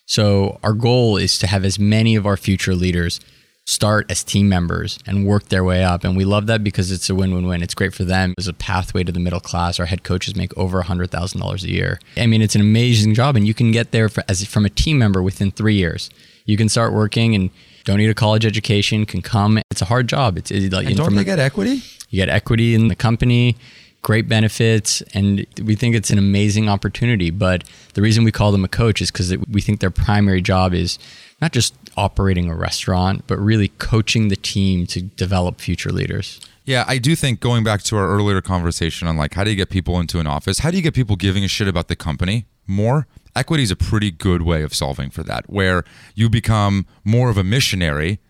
[0.06, 3.20] So our goal is to have as many of our future leaders
[3.66, 6.04] start as team members and work their way up.
[6.04, 7.62] And we love that because it's a win win win.
[7.62, 9.80] It's great for them It's a pathway to the middle class.
[9.80, 11.98] Our head coaches make over $100,000 a year.
[12.16, 14.70] I mean, it's an amazing job, and you can get there for, as from a
[14.70, 16.10] team member within three years.
[16.44, 17.50] You can start working and
[17.84, 19.58] don't need a college education, can come.
[19.70, 20.36] It's a hard job.
[20.36, 21.82] It's, it's like, and don't they get equity?
[22.10, 23.56] You get equity in the company
[24.04, 27.30] great benefits, and we think it's an amazing opportunity.
[27.30, 30.74] But the reason we call them a coach is because we think their primary job
[30.74, 30.98] is
[31.40, 36.38] not just operating a restaurant, but really coaching the team to develop future leaders.
[36.64, 39.56] Yeah, I do think going back to our earlier conversation on like how do you
[39.56, 40.60] get people into an office?
[40.60, 43.06] How do you get people giving a shit about the company more?
[43.34, 45.82] Equity is a pretty good way of solving for that, where
[46.14, 48.20] you become more of a missionary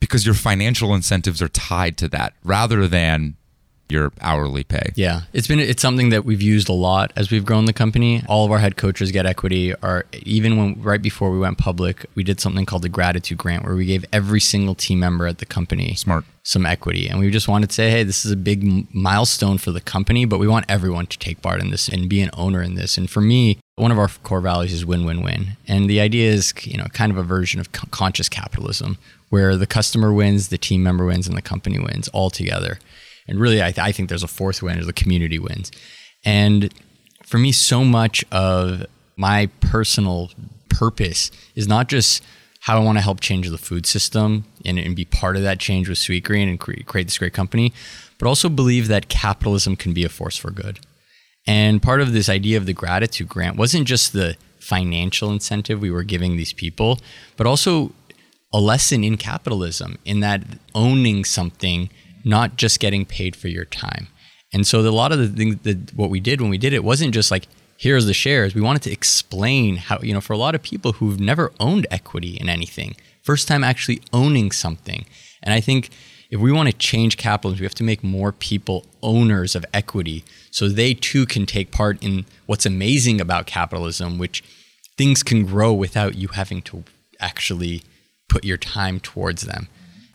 [0.00, 3.36] because your financial incentives are tied to that rather than
[3.90, 4.92] your hourly pay.
[4.94, 8.22] Yeah, it's been it's something that we've used a lot as we've grown the company.
[8.28, 9.74] All of our head coaches get equity.
[9.74, 13.64] Or even when right before we went public, we did something called the gratitude grant,
[13.64, 17.30] where we gave every single team member at the company smart some equity, and we
[17.30, 20.48] just wanted to say, hey, this is a big milestone for the company, but we
[20.48, 22.96] want everyone to take part in this and be an owner in this.
[22.96, 26.78] And for me, one of our core values is win-win-win, and the idea is you
[26.78, 31.06] know kind of a version of conscious capitalism where the customer wins, the team member
[31.06, 32.78] wins, and the company wins all together.
[33.30, 35.70] And really, I, th- I think there's a fourth win, is the community wins.
[36.24, 36.74] And
[37.24, 38.84] for me, so much of
[39.16, 40.30] my personal
[40.68, 42.22] purpose is not just
[42.62, 45.60] how I want to help change the food system and, and be part of that
[45.60, 47.72] change with Sweetgreen and cre- create this great company,
[48.18, 50.80] but also believe that capitalism can be a force for good.
[51.46, 55.90] And part of this idea of the gratitude grant wasn't just the financial incentive we
[55.90, 57.00] were giving these people,
[57.36, 57.92] but also
[58.52, 60.42] a lesson in capitalism in that
[60.74, 61.88] owning something
[62.24, 64.08] not just getting paid for your time.
[64.52, 66.84] And so a lot of the things that what we did when we did it
[66.84, 67.46] wasn't just like
[67.76, 68.54] here's the shares.
[68.54, 71.86] We wanted to explain how you know for a lot of people who've never owned
[71.90, 75.06] equity in anything, first time actually owning something.
[75.42, 75.90] And I think
[76.30, 80.24] if we want to change capitalism, we have to make more people owners of equity
[80.50, 84.44] so they too can take part in what's amazing about capitalism, which
[84.96, 86.84] things can grow without you having to
[87.18, 87.82] actually
[88.28, 89.68] put your time towards them.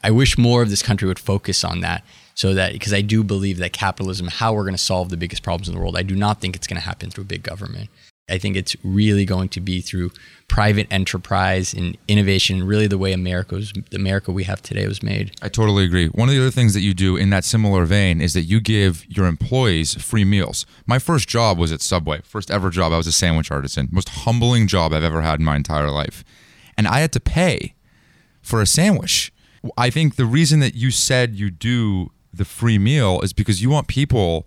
[0.05, 2.03] I wish more of this country would focus on that
[2.35, 5.41] so that because I do believe that capitalism, how we're going to solve the biggest
[5.41, 7.89] problems in the world, I do not think it's going to happen through big government.
[8.29, 10.11] I think it's really going to be through
[10.47, 15.01] private enterprise and innovation, really the way America was, the America we have today was
[15.01, 15.31] made.
[15.41, 16.07] I totally agree.
[16.07, 18.61] One of the other things that you do in that similar vein is that you
[18.61, 20.67] give your employees free meals.
[20.85, 22.93] My first job was at Subway, first ever job.
[22.93, 26.23] I was a sandwich artisan, most humbling job I've ever had in my entire life.
[26.77, 27.73] And I had to pay
[28.43, 29.31] for a sandwich.
[29.77, 33.69] I think the reason that you said you do the free meal is because you
[33.69, 34.45] want people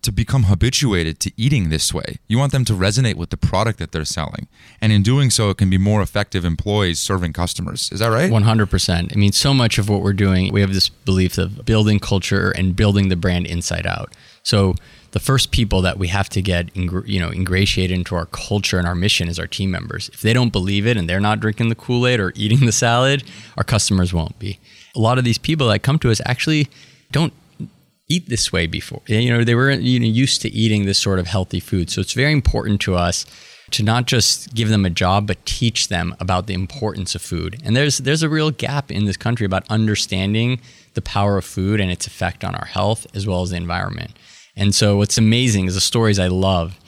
[0.00, 2.18] to become habituated to eating this way.
[2.28, 4.46] You want them to resonate with the product that they're selling.
[4.80, 7.90] And in doing so, it can be more effective employees serving customers.
[7.92, 8.30] Is that right?
[8.30, 9.12] 100%.
[9.12, 12.50] I mean, so much of what we're doing, we have this belief of building culture
[12.52, 14.14] and building the brand inside out.
[14.44, 14.74] So
[15.12, 18.86] the first people that we have to get you know ingratiated into our culture and
[18.86, 20.08] our mission is our team members.
[20.10, 23.24] If they don't believe it and they're not drinking the Kool-Aid or eating the salad,
[23.56, 24.58] our customers won't be.
[24.94, 26.68] A lot of these people that come to us actually
[27.12, 27.32] don't
[28.08, 29.02] eat this way before.
[29.06, 31.90] You know, they were you know, used to eating this sort of healthy food.
[31.90, 33.26] So it's very important to us
[33.70, 37.60] to not just give them a job, but teach them about the importance of food.
[37.64, 40.60] And there's there's a real gap in this country about understanding
[40.94, 44.12] the power of food and its effect on our health as well as the environment.
[44.58, 46.78] And so what's amazing is the stories I love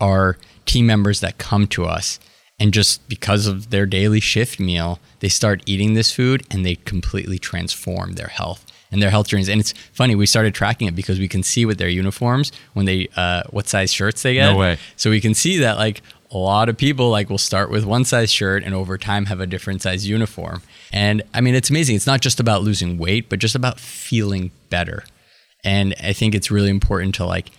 [0.00, 2.18] are team members that come to us
[2.60, 6.76] and just because of their daily shift meal, they start eating this food and they
[6.76, 9.48] completely transform their health and their health journeys.
[9.48, 12.84] And it's funny, we started tracking it because we can see with their uniforms when
[12.84, 14.52] they uh, what size shirts they get.
[14.52, 14.76] No way.
[14.96, 18.04] So we can see that like a lot of people like will start with one
[18.04, 20.60] size shirt and over time have a different size uniform.
[20.92, 21.96] And I mean, it's amazing.
[21.96, 25.04] It's not just about losing weight, but just about feeling better.
[25.64, 27.50] And I think it's really important to like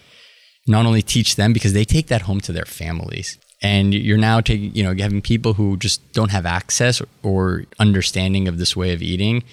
[0.68, 3.38] not only teach them because they take that home to their families.
[3.64, 8.48] and you're now taking you know having people who just don't have access or understanding
[8.48, 9.44] of this way of eating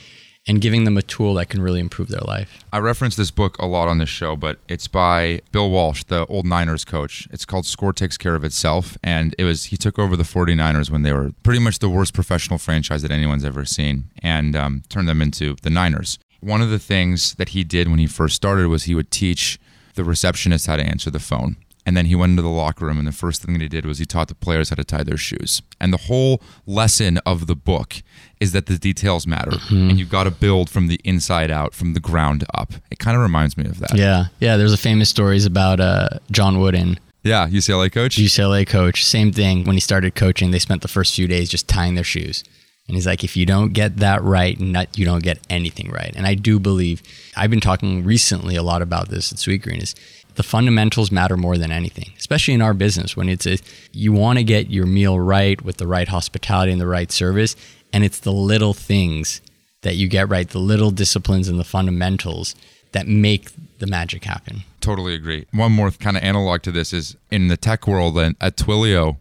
[0.48, 2.64] and giving them a tool that can really improve their life.
[2.72, 6.24] I reference this book a lot on this show, but it's by Bill Walsh, the
[6.26, 7.28] old Niners coach.
[7.30, 8.96] It's called Score Takes Care of Itself.
[9.04, 12.14] And it was, he took over the 49ers when they were pretty much the worst
[12.14, 16.18] professional franchise that anyone's ever seen and um, turned them into the Niners.
[16.40, 19.58] One of the things that he did when he first started was he would teach
[19.94, 21.56] the receptionist how to answer the phone.
[21.84, 23.86] And then he went into the locker room, and the first thing that he did
[23.86, 25.62] was he taught the players how to tie their shoes.
[25.80, 28.02] And the whole lesson of the book
[28.40, 29.88] is that the details matter, Mm-hmm.
[29.90, 32.74] and you've got to build from the inside out, from the ground up.
[32.90, 33.96] It kind of reminds me of that.
[33.96, 34.58] Yeah, yeah.
[34.58, 38.16] There's a famous stories about uh, John Wooden, Yeah, UCLA coach.
[38.18, 39.02] UCLA coach.
[39.02, 39.64] Same thing.
[39.64, 42.44] When he started coaching, they spent the first few days just tying their shoes.
[42.88, 46.12] And he's like, if you don't get that right, not, you don't get anything right.
[46.16, 47.02] And I do believe,
[47.36, 49.94] I've been talking recently a lot about this at Sweetgreen, is
[50.36, 53.58] the fundamentals matter more than anything, especially in our business when it's a,
[53.92, 57.56] you want to get your meal right with the right hospitality and the right service.
[57.92, 59.42] And it's the little things
[59.82, 62.54] that you get right, the little disciplines and the fundamentals
[62.92, 64.62] that make the magic happen.
[64.80, 65.46] Totally agree.
[65.52, 69.18] One more kind of analog to this is in the tech world and at Twilio,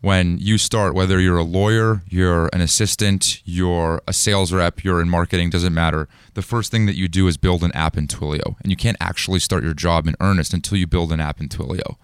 [0.00, 5.00] when you start, whether you're a lawyer, you're an assistant, you're a sales rep, you're
[5.00, 6.08] in marketing, doesn't matter.
[6.34, 8.56] The first thing that you do is build an app in Twilio.
[8.62, 11.48] And you can't actually start your job in earnest until you build an app in
[11.48, 11.96] Twilio.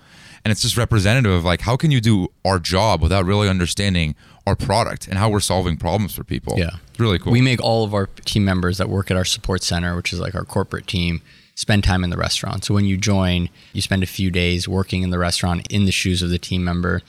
[0.44, 4.14] And it's just representative of like, how can you do our job without really understanding
[4.46, 6.54] our product and how we're solving problems for people?
[6.56, 6.76] Yeah.
[6.90, 7.32] It's really cool.
[7.32, 10.20] We make all of our team members that work at our support center, which is
[10.20, 11.22] like our corporate team,
[11.56, 12.64] spend time in the restaurant.
[12.64, 15.90] So when you join, you spend a few days working in the restaurant in the
[15.90, 17.02] shoes of the team member.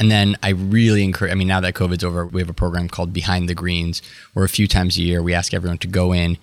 [0.00, 2.88] And then I really encourage, I mean, now that COVID's over, we have a program
[2.88, 6.12] called Behind the Greens, where a few times a year we ask everyone to go
[6.12, 6.38] in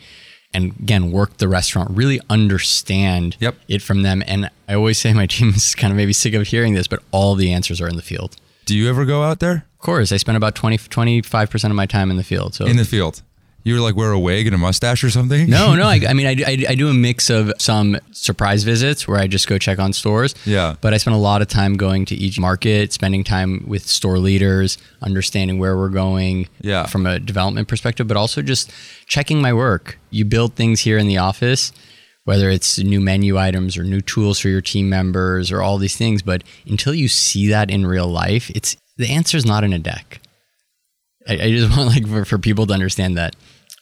[0.54, 3.56] and again work the restaurant, really understand Yep.
[3.68, 4.24] it from them.
[4.26, 7.02] And I always say my team is kind of maybe sick of hearing this, but
[7.12, 8.36] all the answers are in the field.
[8.66, 11.86] do you ever go out there Of course, I spend about 20, 25% of my
[11.88, 12.54] time in the field.
[12.56, 13.24] So in the field?
[13.64, 15.50] You were like wear a wig and a mustache or something?
[15.50, 15.84] No, no.
[15.84, 19.18] I, I mean, I, do- I, I do a mix of some surprise visits where
[19.20, 20.34] I just go check on stores.
[20.46, 20.76] Yeah.
[20.82, 24.18] But I spend a lot of time going to each market, spending time with store
[24.18, 26.86] leaders, understanding where we're going Yeah.
[26.86, 28.72] from a development perspective, but also just
[29.08, 30.00] checking my work.
[30.10, 31.72] You build things here in the office,
[32.24, 35.98] whether it's new menu items or new tools for your team members or all these
[35.98, 36.22] things.
[36.22, 39.80] But until you see that in real life, it's the answer is not in a
[39.80, 40.22] deck.
[41.28, 43.36] I, I just want like for, for people to understand that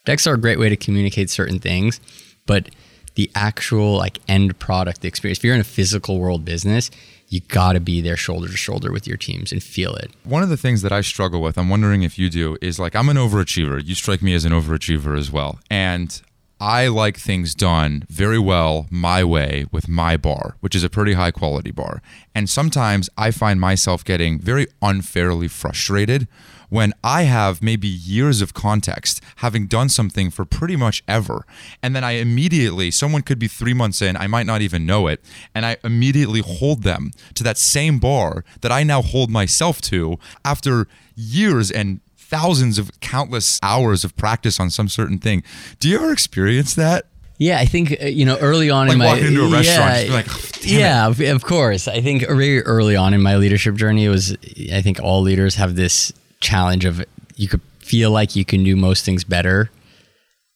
[0.05, 1.99] decks are a great way to communicate certain things,
[2.45, 2.69] but
[3.15, 5.39] the actual like end product experience.
[5.39, 6.91] If you're in a physical world business,
[7.29, 10.11] you got to be there shoulder to shoulder with your teams and feel it.
[10.23, 12.95] One of the things that I struggle with, I'm wondering if you do, is like
[12.95, 13.83] I'm an overachiever.
[13.83, 15.59] You strike me as an overachiever as well.
[15.69, 16.21] And
[16.59, 21.13] I like things done very well my way with my bar, which is a pretty
[21.13, 22.01] high quality bar.
[22.33, 26.27] And sometimes I find myself getting very unfairly frustrated
[26.69, 31.45] when I have maybe years of context, having done something for pretty much ever.
[31.81, 35.07] And then I immediately, someone could be three months in, I might not even know
[35.07, 35.23] it,
[35.55, 40.17] and I immediately hold them to that same bar that I now hold myself to
[40.43, 45.43] after years and thousands of countless hours of practice on some certain thing.
[45.79, 47.05] Do you ever experience that?
[47.39, 50.07] Yeah, I think uh, you know early on Like in my walking into a restaurant,
[50.07, 51.87] yeah, like, "Oh, it." yeah, of, of course.
[51.87, 54.35] I think very early on in my leadership journey, it was.
[54.73, 57.03] I think all leaders have this challenge of
[57.35, 59.69] you could feel like you can do most things better,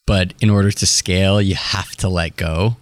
[0.06, 2.78] but in order to scale, you have to let go.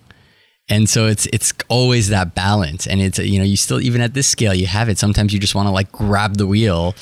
[0.68, 4.14] And so it's it's always that balance, and it's you know you still even at
[4.14, 5.00] this scale you have it.
[5.00, 6.95] Sometimes you just want to like grab the wheel,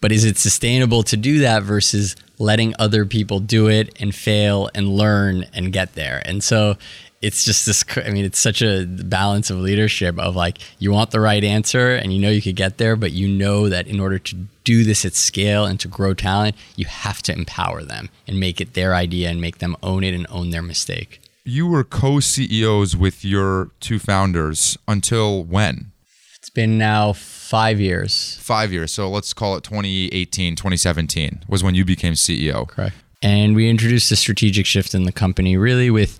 [0.00, 4.70] but is it sustainable to do that versus letting other people do it and fail
[4.74, 6.22] and learn and get there?
[6.24, 6.76] And so
[7.20, 11.10] it's just this, I mean, it's such a balance of leadership of like, you want
[11.10, 14.00] the right answer and you know you could get there, but you know that in
[14.00, 18.08] order to do this at scale and to grow talent, you have to empower them
[18.26, 21.20] and make it their idea and make them own it and own their mistake.
[21.44, 25.92] You were co CEOs with your two founders until when?
[26.36, 28.38] It's been now five years.
[28.40, 28.92] Five years.
[28.92, 32.66] So let's call it 2018, 2017 was when you became CEO.
[32.66, 32.94] Correct.
[33.22, 36.18] And we introduced a strategic shift in the company, really with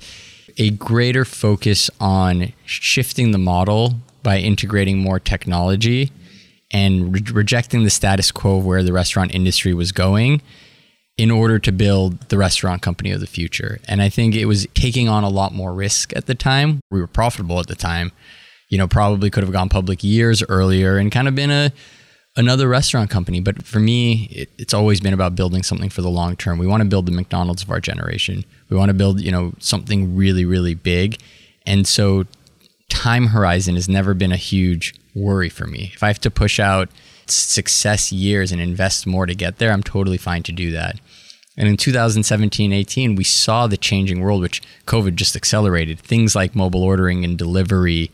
[0.61, 6.13] a greater focus on shifting the model by integrating more technology
[6.71, 10.43] and re- rejecting the status quo of where the restaurant industry was going
[11.17, 13.81] in order to build the restaurant company of the future.
[13.89, 16.81] And I think it was taking on a lot more risk at the time.
[16.91, 18.13] We were profitable at the time.
[18.69, 21.73] You know, probably could have gone public years earlier and kind of been a
[22.37, 23.41] another restaurant company.
[23.41, 26.59] But for me, it, it's always been about building something for the long term.
[26.59, 28.45] We want to build the McDonald's of our generation.
[28.69, 31.21] We want to build, you know, something really, really big.
[31.67, 32.25] And so
[32.89, 35.91] time horizon has never been a huge worry for me.
[35.95, 36.89] If I have to push out
[37.27, 41.01] success years and invest more to get there, I'm totally fine to do that.
[41.57, 45.99] And in 2017 18, we saw the changing world, which COVID just accelerated.
[45.99, 48.11] Things like mobile ordering and delivery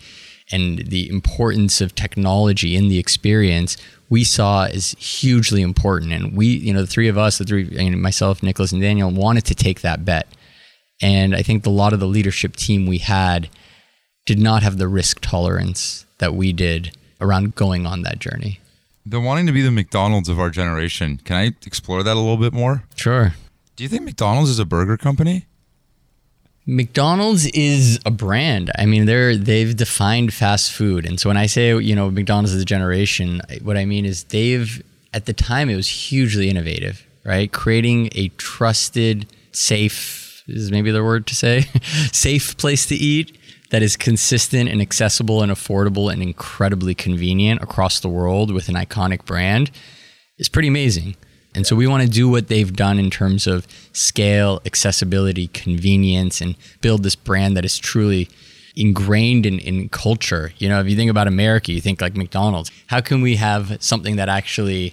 [0.53, 3.77] and the importance of technology in the experience
[4.09, 6.13] we saw as hugely important.
[6.13, 8.81] And we, you know, the three of us, the three, I mean, myself, Nicolas, and
[8.81, 10.29] Nathaniel, wanted to take that bet.
[11.03, 13.49] And I think a lot of the leadership team we had
[14.25, 18.61] did not have the risk tolerance that we did around going on that journey.
[19.05, 21.19] The wanting to be the McDonald's of our generation.
[21.25, 22.85] Can I explore that a little bit more?
[22.97, 23.35] Sure.
[23.77, 25.47] Do you think McDonald's is a burger company?
[26.67, 28.73] McDonald's is a brand.
[28.77, 32.53] I mean, they're they've defined fast food, and so when I say you know McDonald's
[32.53, 34.83] is a generation, what I mean is they've
[35.15, 37.51] at the time it was hugely innovative, right?
[37.53, 41.61] Creating a trusted, safe is maybe the word to say,
[42.13, 43.39] safe place to eat
[43.71, 48.75] that is consistent and accessible and affordable and incredibly convenient across the world with an
[48.75, 49.71] iconic brand
[50.39, 51.17] is pretty amazing.
[51.57, 56.43] And so we want to do what they've done in terms of scale, accessibility, convenience,
[56.43, 58.29] and build this brand that is truly
[58.77, 60.53] ingrained in, in culture.
[60.59, 62.71] You know, if you think about America, you think like McDonald's.
[62.89, 64.93] How can we have something that actually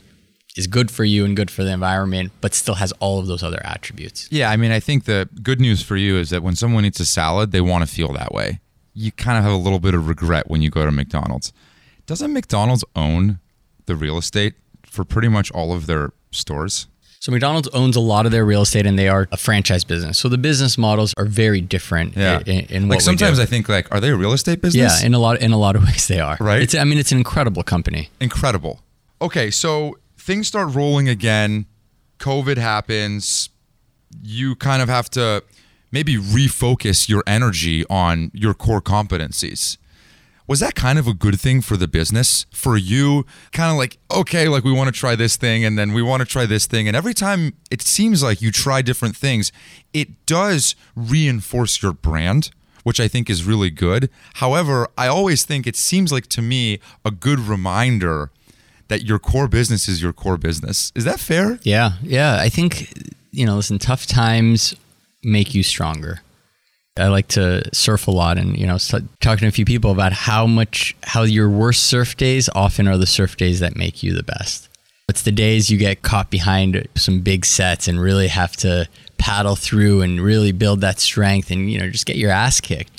[0.56, 3.44] is good for you and good for the environment, but still has all of those
[3.44, 4.30] other attributes?
[4.32, 7.02] Yeah, I mean, I think the good news for you is that when someone eats
[7.02, 8.62] a salad, they want to feel that way.
[8.94, 11.52] You kind of have a little bit of regret when you go to McDonald's.
[12.06, 13.40] Doesn't McDonald's own
[13.86, 14.54] the real estate
[14.86, 16.88] for pretty much all of their stores?
[17.20, 20.18] So McDonald's owns a lot of their real estate, and they are a franchise business.
[20.18, 22.18] So the business models are very different.
[22.18, 22.42] Yeah.
[22.46, 25.02] In, in like sometimes I think like, are they a real estate business?
[25.02, 26.36] yeah, in a lot in a lot of ways they are.
[26.42, 26.62] Right.
[26.62, 28.10] It's, I mean, it's an incredible company.
[28.20, 28.82] Incredible.
[29.22, 31.66] Okay, so things start rolling again.
[32.20, 33.50] COVID happens.
[34.22, 35.44] You kind of have to
[35.94, 39.78] maybe refocus your energy on your core competencies.
[40.48, 42.46] Was that kind of a good thing for the business?
[42.52, 45.94] For you, kind of like, okay, like we want to try this thing and then
[45.94, 46.88] we want to try this thing.
[46.88, 49.52] And every time it seems like you try different things,
[49.94, 52.52] it does reinforce your brand,
[52.84, 54.10] which I think is really good.
[54.36, 58.30] However, I always think it seems like to me a good reminder
[58.90, 60.92] that your core business is your core business.
[60.94, 61.58] Is that fair?
[61.64, 62.38] Yeah, yeah.
[62.40, 62.92] I think
[63.34, 64.76] you know, listen, tough times
[65.24, 66.22] make you stronger.
[66.96, 70.14] I like to surf a lot, and you know, talking to a few people about
[70.14, 74.14] how much how your worst surf days often are the surf days that make you
[74.14, 74.70] the best.
[75.10, 78.88] It's the days you get caught behind some big sets and really have to
[79.18, 82.92] paddle through and really build that strength, and you know, just get your ass kicked.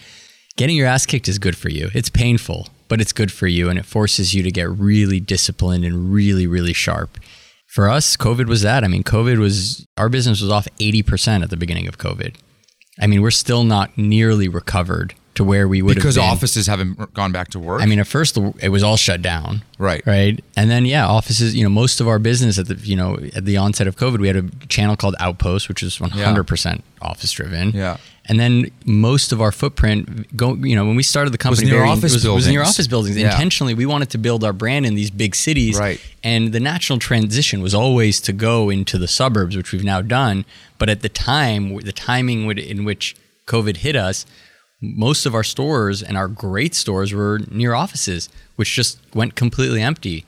[0.56, 1.90] Getting your ass kicked is good for you.
[1.94, 5.84] It's painful, but it's good for you, and it forces you to get really disciplined
[5.84, 7.18] and really, really sharp.
[7.66, 8.84] For us, COVID was that.
[8.84, 12.34] I mean, COVID was our business was off 80% at the beginning of COVID.
[13.00, 16.30] I mean, we're still not nearly recovered to where we would Because have been.
[16.30, 17.82] offices haven't gone back to work.
[17.82, 19.62] I mean, at first it was all shut down.
[19.78, 20.00] Right.
[20.06, 20.42] Right.
[20.56, 23.44] And then yeah, offices, you know, most of our business at the you know, at
[23.44, 27.70] the onset of COVID, we had a channel called Outpost, which was 100% office driven.
[27.72, 27.96] Yeah.
[28.26, 31.80] And then most of our footprint go you know, when we started the company near
[31.80, 32.74] very- office was, was near buildings.
[32.74, 33.16] office buildings.
[33.18, 33.32] Yeah.
[33.32, 35.78] Intentionally, we wanted to build our brand in these big cities.
[35.78, 36.00] Right.
[36.22, 40.46] And the natural transition was always to go into the suburbs, which we've now done.
[40.78, 43.14] But at the time, the timing would- in which
[43.46, 44.24] COVID hit us,
[44.80, 49.82] most of our stores and our great stores were near offices, which just went completely
[49.82, 50.24] empty.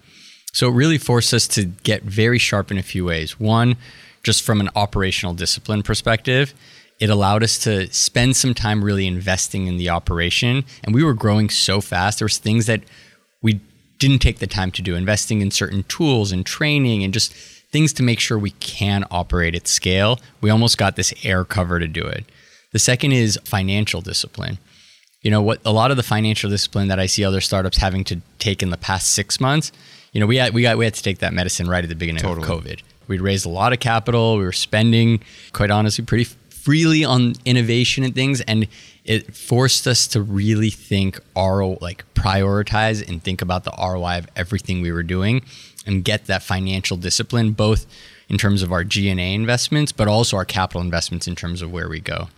[0.53, 3.38] So it really forced us to get very sharp in a few ways.
[3.40, 3.76] One,
[4.22, 6.55] just from an operational discipline perspective,
[6.99, 10.64] it allowed us to spend some time really investing in the operation.
[10.82, 12.18] And we were growing so fast.
[12.18, 12.82] There was things that
[13.42, 13.61] we
[13.99, 17.32] didn't take the time to do, investing in certain tools and training and just
[17.70, 20.18] things to make sure we can operate at scale.
[20.40, 22.24] We almost got this air cover to do it.
[22.72, 24.59] The second is financial discipline.
[25.22, 25.61] You know what?
[25.64, 28.70] A lot of the financial discipline that I see other startups having to take in
[28.70, 29.72] the past six months.
[30.12, 31.97] You know, we had we got we had to take that medicine right at the
[31.97, 32.47] beginning Totally.
[32.47, 32.80] of COVID.
[33.09, 34.36] We'd raised a lot of capital.
[34.36, 35.20] We were spending,
[35.53, 36.28] quite honestly, pretty
[36.66, 38.66] freely on innovation and things, and
[39.04, 44.26] it forced us to really think RO, like prioritize and think about the ROI of
[44.34, 45.44] everything we were doing,
[45.86, 47.86] and get that financial discipline, both
[48.28, 51.62] in terms of our G and A investments, but also our capital investments in terms
[51.62, 52.30] of where we go.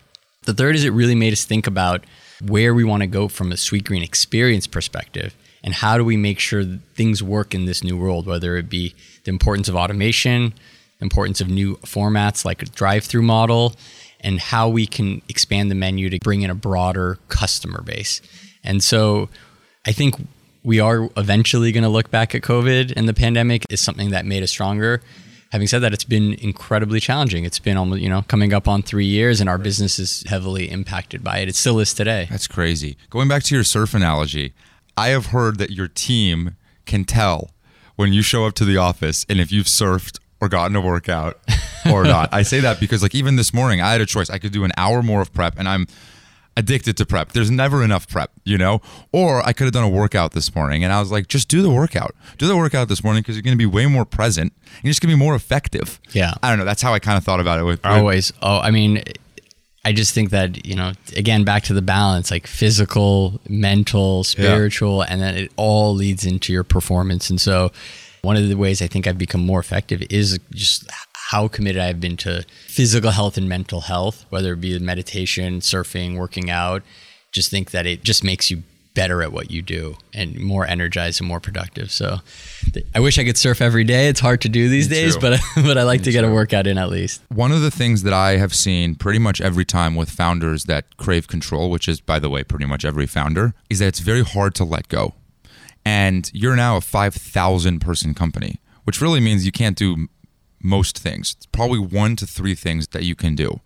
[0.43, 2.05] The third is it really made us think about
[2.47, 6.39] where we want to go from a Sweetgreen experience perspective and how do we make
[6.39, 6.64] sure
[6.95, 10.53] things work in this new world, whether it be the importance of automation,
[11.01, 13.74] importance of new formats like a drive through model,
[14.21, 18.21] and how we can expand the menu to bring in a broader customer base.
[18.64, 19.29] And so
[19.87, 20.16] I think
[20.64, 24.27] we are eventually going to look back at COVID and the pandemic is something that
[24.27, 25.03] made us stronger.
[25.51, 27.47] Having said that, it's been incredibly challenging.
[27.47, 30.71] It's been almost, you know, coming up on three years, and our business is heavily
[30.71, 31.49] impacted by it.
[31.49, 32.27] It still is today.
[32.31, 32.99] That's crazy.
[33.09, 34.53] Going back to your surf analogy,
[34.95, 37.53] I have heard that your team can tell
[37.97, 41.41] when you show up to the office and if you've surfed or gotten a workout
[41.93, 42.33] or not.
[42.33, 44.31] I say that because like even this morning I had a choice.
[44.31, 45.87] I could do an hour more of prep and I'm
[46.59, 47.33] addicted to prep.
[47.33, 48.83] There's never enough prep, you know?
[49.12, 51.62] Or I could have done a workout this morning and I was like, just do
[51.62, 52.14] the workout.
[52.37, 54.91] Do the workout this morning because you're going to be way more present and you're
[54.91, 56.01] just going to be more effective.
[56.11, 56.35] Yeah.
[56.43, 56.64] I don't know.
[56.64, 58.33] That's how I kind of thought about it with, with Always.
[58.43, 59.05] Oh, I mean,
[59.85, 65.03] I just think that, you know, again, back to the balance, like physical, mental, spiritual,
[65.03, 67.31] and then it all leads into your performance.
[67.31, 67.70] And so,
[68.22, 70.91] one of the ways I think I've become more effective is just
[71.29, 76.16] how committed I've been to physical health and mental health, whether it be meditation, surfing,
[76.16, 76.83] working out.
[77.33, 78.62] Just think that it just makes you
[78.95, 81.91] better at what you do and more energized and more productive.
[81.93, 82.20] So
[82.95, 84.09] I wish I could surf every day.
[84.09, 85.20] It's hard to do these Me days, too.
[85.20, 87.20] but but I like Me to get a workout in at least.
[87.29, 90.97] One of the things that I have seen pretty much every time with founders that
[90.97, 94.24] crave control, which is, by the way, pretty much every founder, is that it's very
[94.24, 95.12] hard to let go.
[95.85, 100.09] And you're now a 5,000 person company, which really means you can't do
[100.63, 101.35] most things.
[101.37, 103.61] It's probably one to three things that you can do.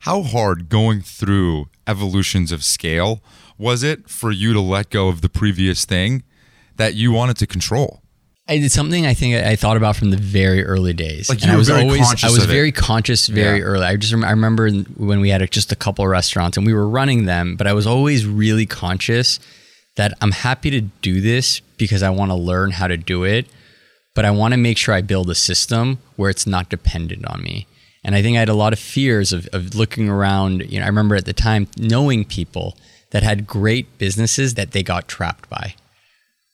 [0.00, 3.22] How hard going through evolutions of scale
[3.58, 6.24] was it for you to let go of the previous thing
[6.76, 8.00] that you wanted to control?
[8.48, 11.28] I did something I think I thought about from the very early days.
[11.28, 13.64] Like, I was very always conscious I was very conscious very Yeah.
[13.64, 13.86] early.
[13.86, 16.72] I just rem- I remember when we had just a couple of restaurants and we
[16.74, 19.38] were running them, but I was always really conscious
[19.94, 23.46] that I'm happy to do this because I want to learn how to do it,
[24.14, 27.42] but I want to make sure I build a system where it's not dependent on
[27.42, 27.66] me.
[28.04, 30.70] And I think I had a lot of fears of, of looking around.
[30.72, 32.76] You know, I remember at the time knowing people
[33.10, 35.74] that had great businesses that they got trapped by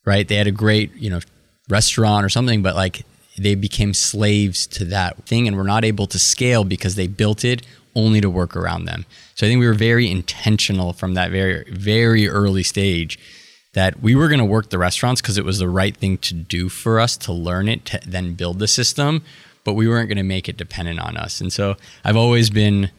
[0.08, 0.26] right?
[0.26, 1.20] They had a great, you know,
[1.68, 3.04] restaurant or something, but like
[3.36, 7.44] they became slaves to that thing and were not able to scale because they built
[7.44, 7.60] it
[7.94, 9.04] only to work around them.
[9.34, 13.18] So I think we were very intentional from that very, very early stage
[13.78, 16.34] that we were going to work the restaurants because it was the right thing to
[16.34, 19.22] do for us to learn it, to then build the system,
[19.62, 21.40] but we weren't going to make it dependent on us.
[21.40, 22.90] And so I've always been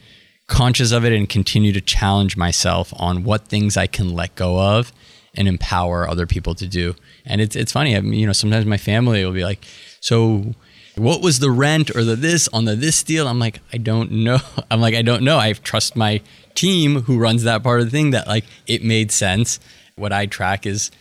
[0.47, 4.57] conscious of it and continue to challenge myself on what things I can let go
[4.57, 4.93] of
[5.35, 6.95] and empower other people to do.
[7.25, 9.65] And it's it's funny, I mean, you know, sometimes my family will be like,
[9.99, 10.55] "So,
[10.95, 14.11] what was the rent or the this on the this deal?" I'm like, "I don't
[14.11, 14.39] know."
[14.71, 15.37] I'm like, "I don't know.
[15.37, 16.21] I trust my
[16.55, 19.59] team who runs that part of the thing that like it made sense.
[19.99, 20.91] What I track is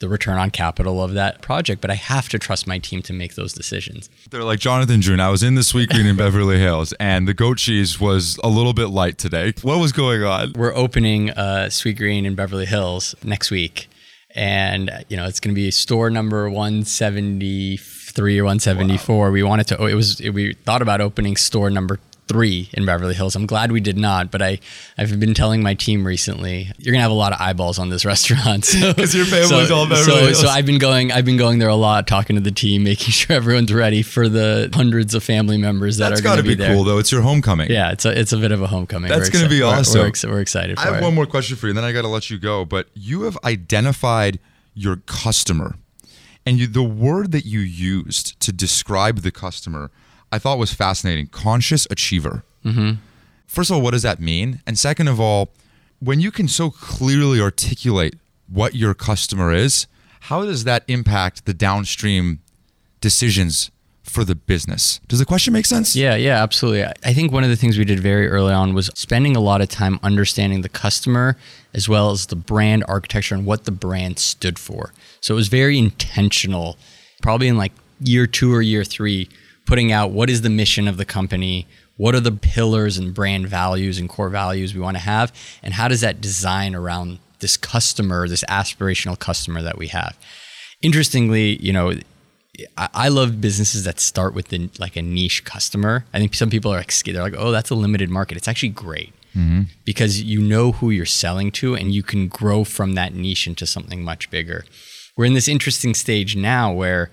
[0.00, 3.12] the return on capital of that project, but I have to trust my team to
[3.12, 5.20] make those decisions." They're like Jonathan June.
[5.20, 8.72] I was in the Sweetgreen in Beverly Hills, and the goat cheese was a little
[8.72, 9.52] bit light today.
[9.62, 10.52] What was going on?
[10.56, 13.88] we're opening uh, Sweetgreen in Beverly Hills next week,
[14.34, 18.96] and you know it's going to be store number one seventy three or one seventy
[18.96, 19.30] four.
[19.30, 19.86] We wanted to.
[19.86, 20.20] It was.
[20.20, 22.00] We thought about opening store number
[22.30, 23.34] three in Beverly Hills.
[23.34, 24.60] I'm glad we did not, but I
[24.96, 28.04] I've been telling my team recently you're gonna have a lot of eyeballs on this
[28.14, 30.40] restaurant because your family's all Beverly so, Hills.
[30.40, 33.10] so I've been going I've been going there a lot, talking to the team, making
[33.20, 36.42] sure everyone's ready for the hundreds of family members that That's are going got to
[36.42, 36.74] to be, be there.
[36.74, 36.98] cool, though.
[36.98, 37.70] It's your homecoming.
[37.70, 39.08] Yeah, it's a it's a bit of a homecoming.
[39.08, 40.00] That's We're gonna exci- be we're- awesome.
[40.02, 40.88] We're, ex- we're excited for it.
[40.88, 41.04] I have it.
[41.04, 42.64] one more question for you, and then I got to let you go.
[42.64, 44.38] But you have identified
[44.74, 45.74] your customer,
[46.46, 49.90] and you, the word that you used to describe the customer,
[50.32, 51.26] I thought was fascinating.
[51.28, 52.44] Conscious achiever.
[52.64, 53.00] Mm-hmm.
[53.46, 54.62] First of all, what does that mean?
[54.66, 55.50] And second of all,
[55.98, 58.14] when you can so clearly articulate
[58.48, 59.86] what your customer is,
[60.20, 62.40] how does that impact the downstream
[63.00, 63.70] decisions
[64.02, 65.00] for the business?
[65.08, 65.94] Does the question make sense?
[65.94, 66.84] Yeah, yeah, absolutely.
[66.84, 69.40] I I think one of the things we did very early on was spending a
[69.40, 71.36] lot of time understanding the customer
[71.74, 74.92] as well as the brand architecture and what the brand stood for.
[75.20, 76.76] So it was very intentional,
[77.22, 79.28] probably in like year two or year three,
[79.70, 81.66] putting out what is the mission of the company,
[81.96, 85.72] what are the pillars and brand values and core values we want to have, and
[85.74, 90.16] how does that design around this customer, this aspirational customer that we have.
[90.82, 91.94] Interestingly, you know,
[92.76, 96.04] I, love businesses that start with the, like a niche customer.
[96.12, 98.36] I think some people are like, they're like, oh, that's a limited market.
[98.36, 99.62] It's actually great mm-hmm.
[99.84, 103.66] because you know who you're selling to and you can grow from that niche into
[103.66, 104.64] something much bigger.
[105.16, 107.10] We're in this interesting stage now where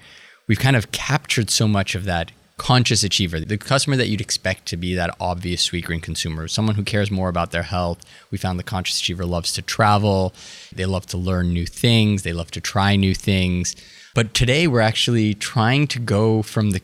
[0.47, 4.66] we've kind of captured so much of that conscious achiever, the customer that you'd expect
[4.68, 8.03] to be that obvious Sweetgreen consumer, someone who cares more about their health.
[8.32, 10.34] We found the conscious achiever loves to travel,
[10.74, 13.76] they love to learn new things, they love to try new things.
[14.16, 16.82] But today we're actually trying to go from the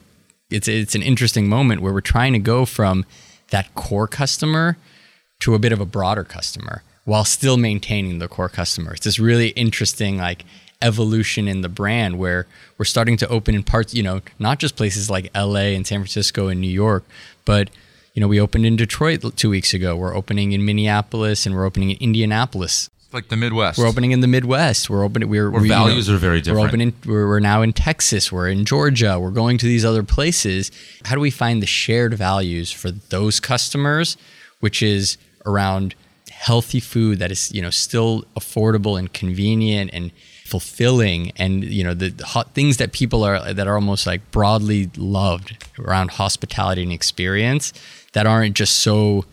[0.49, 3.05] it's it's an interesting moment where we're trying to go from
[3.49, 4.77] that core customer
[5.39, 8.93] to a bit of a broader customer while still maintaining the core customer.
[8.93, 10.45] It's this really interesting like
[10.83, 12.45] evolution in the brand where
[12.77, 15.99] we're starting to open in parts, you know, not just places like LA and San
[15.99, 17.03] Francisco and New York,
[17.45, 17.69] but
[18.13, 19.95] you know, we opened in Detroit 2 weeks ago.
[19.95, 23.79] We're opening in Minneapolis and we're opening in Indianapolis Like the Midwest.
[23.79, 24.89] We're opening in the Midwest.
[24.89, 25.29] We're opening.
[25.29, 26.61] We're Where we, you values are very different.
[26.61, 26.93] We're opening.
[27.05, 28.31] We're, we're now in Texas.
[28.31, 29.19] We're in Georgia.
[29.19, 30.71] We're going to these other places.
[31.05, 34.15] How do we find the shared values for those customers,
[34.59, 35.95] which is around
[36.31, 40.11] healthy food that is you know still affordable and convenient and
[40.53, 44.91] fulfilling and you know the, hot things that people are that are almost like broadly
[44.97, 45.49] loved
[45.79, 47.73] around hospitality and experience
[48.11, 49.25] that aren't just so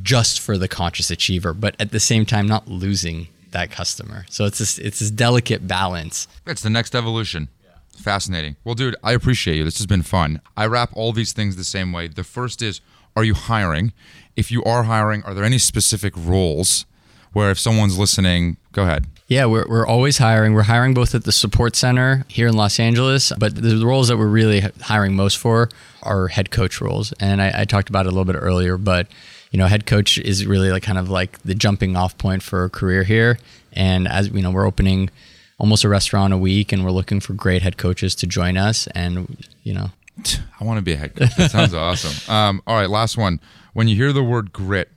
[0.00, 4.26] just for the conscious achiever, but at the same time not losing that customer.
[4.30, 6.28] So it's this it's this delicate balance.
[6.46, 7.48] It's the next evolution.
[7.96, 8.54] Fascinating.
[8.62, 9.64] Well, dude, I appreciate you.
[9.64, 10.40] This has been fun.
[10.56, 12.06] I wrap all these things the same way.
[12.06, 12.80] The first is
[13.16, 13.92] Are you hiring?
[14.36, 16.86] If you are hiring, are there any specific roles
[17.32, 19.06] where if someone's listening, go ahead?
[19.30, 20.54] Yeah, we're, we're always hiring.
[20.54, 24.16] We're hiring both at the support center here in Los Angeles, but the roles that
[24.16, 25.68] we're really hiring most for
[26.02, 27.12] are head coach roles.
[27.20, 29.06] And I, I talked about it a little bit earlier, but
[29.52, 32.64] you know, head coach is really like kind of like the jumping off point for
[32.64, 33.38] a career here.
[33.72, 35.10] And as you know, we're opening
[35.58, 38.88] almost a restaurant a week, and we're looking for great head coaches to join us.
[38.96, 39.90] And you know,
[40.60, 41.36] I want to be a head coach.
[41.36, 42.34] That sounds awesome.
[42.34, 43.38] Um, all right, last one.
[43.74, 44.90] When you hear the word grit,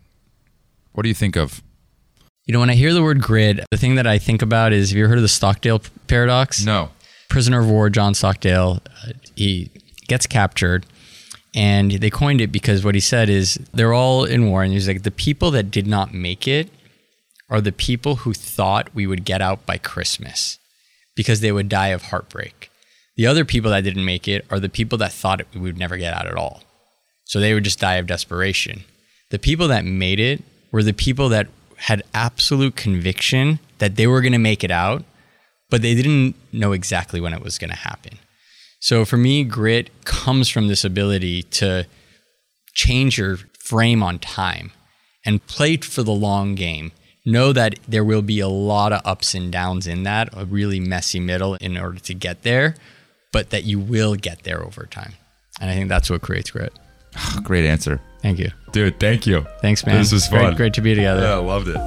[0.94, 1.62] what do you think of?
[2.46, 4.90] You know, when I hear the word grid, the thing that I think about is
[4.90, 6.66] have you heard of the Stockdale paradox?
[6.66, 6.90] No.
[7.30, 9.72] Prisoner of war, John Stockdale, uh, he
[10.08, 10.86] gets captured
[11.56, 14.62] and they coined it because what he said is they're all in war.
[14.62, 16.70] And he's like, the people that did not make it
[17.50, 20.60] are the people who thought we would get out by Christmas
[21.16, 22.70] because they would die of heartbreak.
[23.16, 25.96] The other people that didn't make it are the people that thought we would never
[25.96, 26.64] get out at all.
[27.26, 28.84] So they would just die of desperation.
[29.30, 31.48] The people that made it were the people that
[31.84, 35.04] had absolute conviction that they were going to make it out,
[35.70, 38.18] but they didn't know exactly when it was going to happen.
[38.80, 41.86] So for me, grit comes from this ability to
[42.74, 44.72] change your frame on time
[45.26, 46.94] and play for the long game.
[47.26, 50.80] Know that there will be a lot of ups and downs in that, a really
[50.80, 52.76] messy middle in order to get there,
[53.34, 55.16] but that you will get there over time.
[55.60, 56.74] And I think that's what creates grit.
[57.16, 58.00] Ah, great answer.
[58.22, 58.50] Thank you.
[58.72, 59.46] Dude, thank you.
[59.62, 59.98] Thanks, man.
[59.98, 60.40] This was fun.
[60.46, 61.22] Great, great to be together.
[61.22, 61.78] Yeah, I loved it.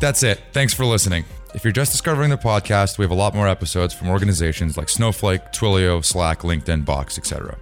[0.00, 0.40] That's it.
[0.52, 1.24] Thanks for listening.
[1.54, 4.88] If you're just discovering the podcast, we have a lot more episodes from organizations like
[4.88, 7.56] Snowflake, Twilio, Slack, LinkedIn, Box, etc.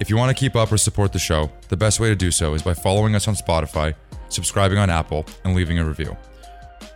[0.00, 2.30] If you want to keep up or support the show, the best way to do
[2.30, 3.94] so is by following us on Spotify,
[4.28, 6.16] subscribing on Apple, and leaving a review.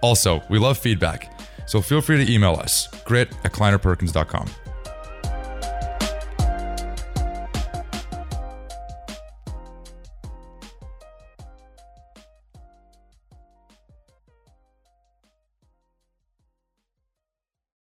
[0.01, 4.49] Also, we love feedback, so feel free to email us, grit at kleinerperkins.com.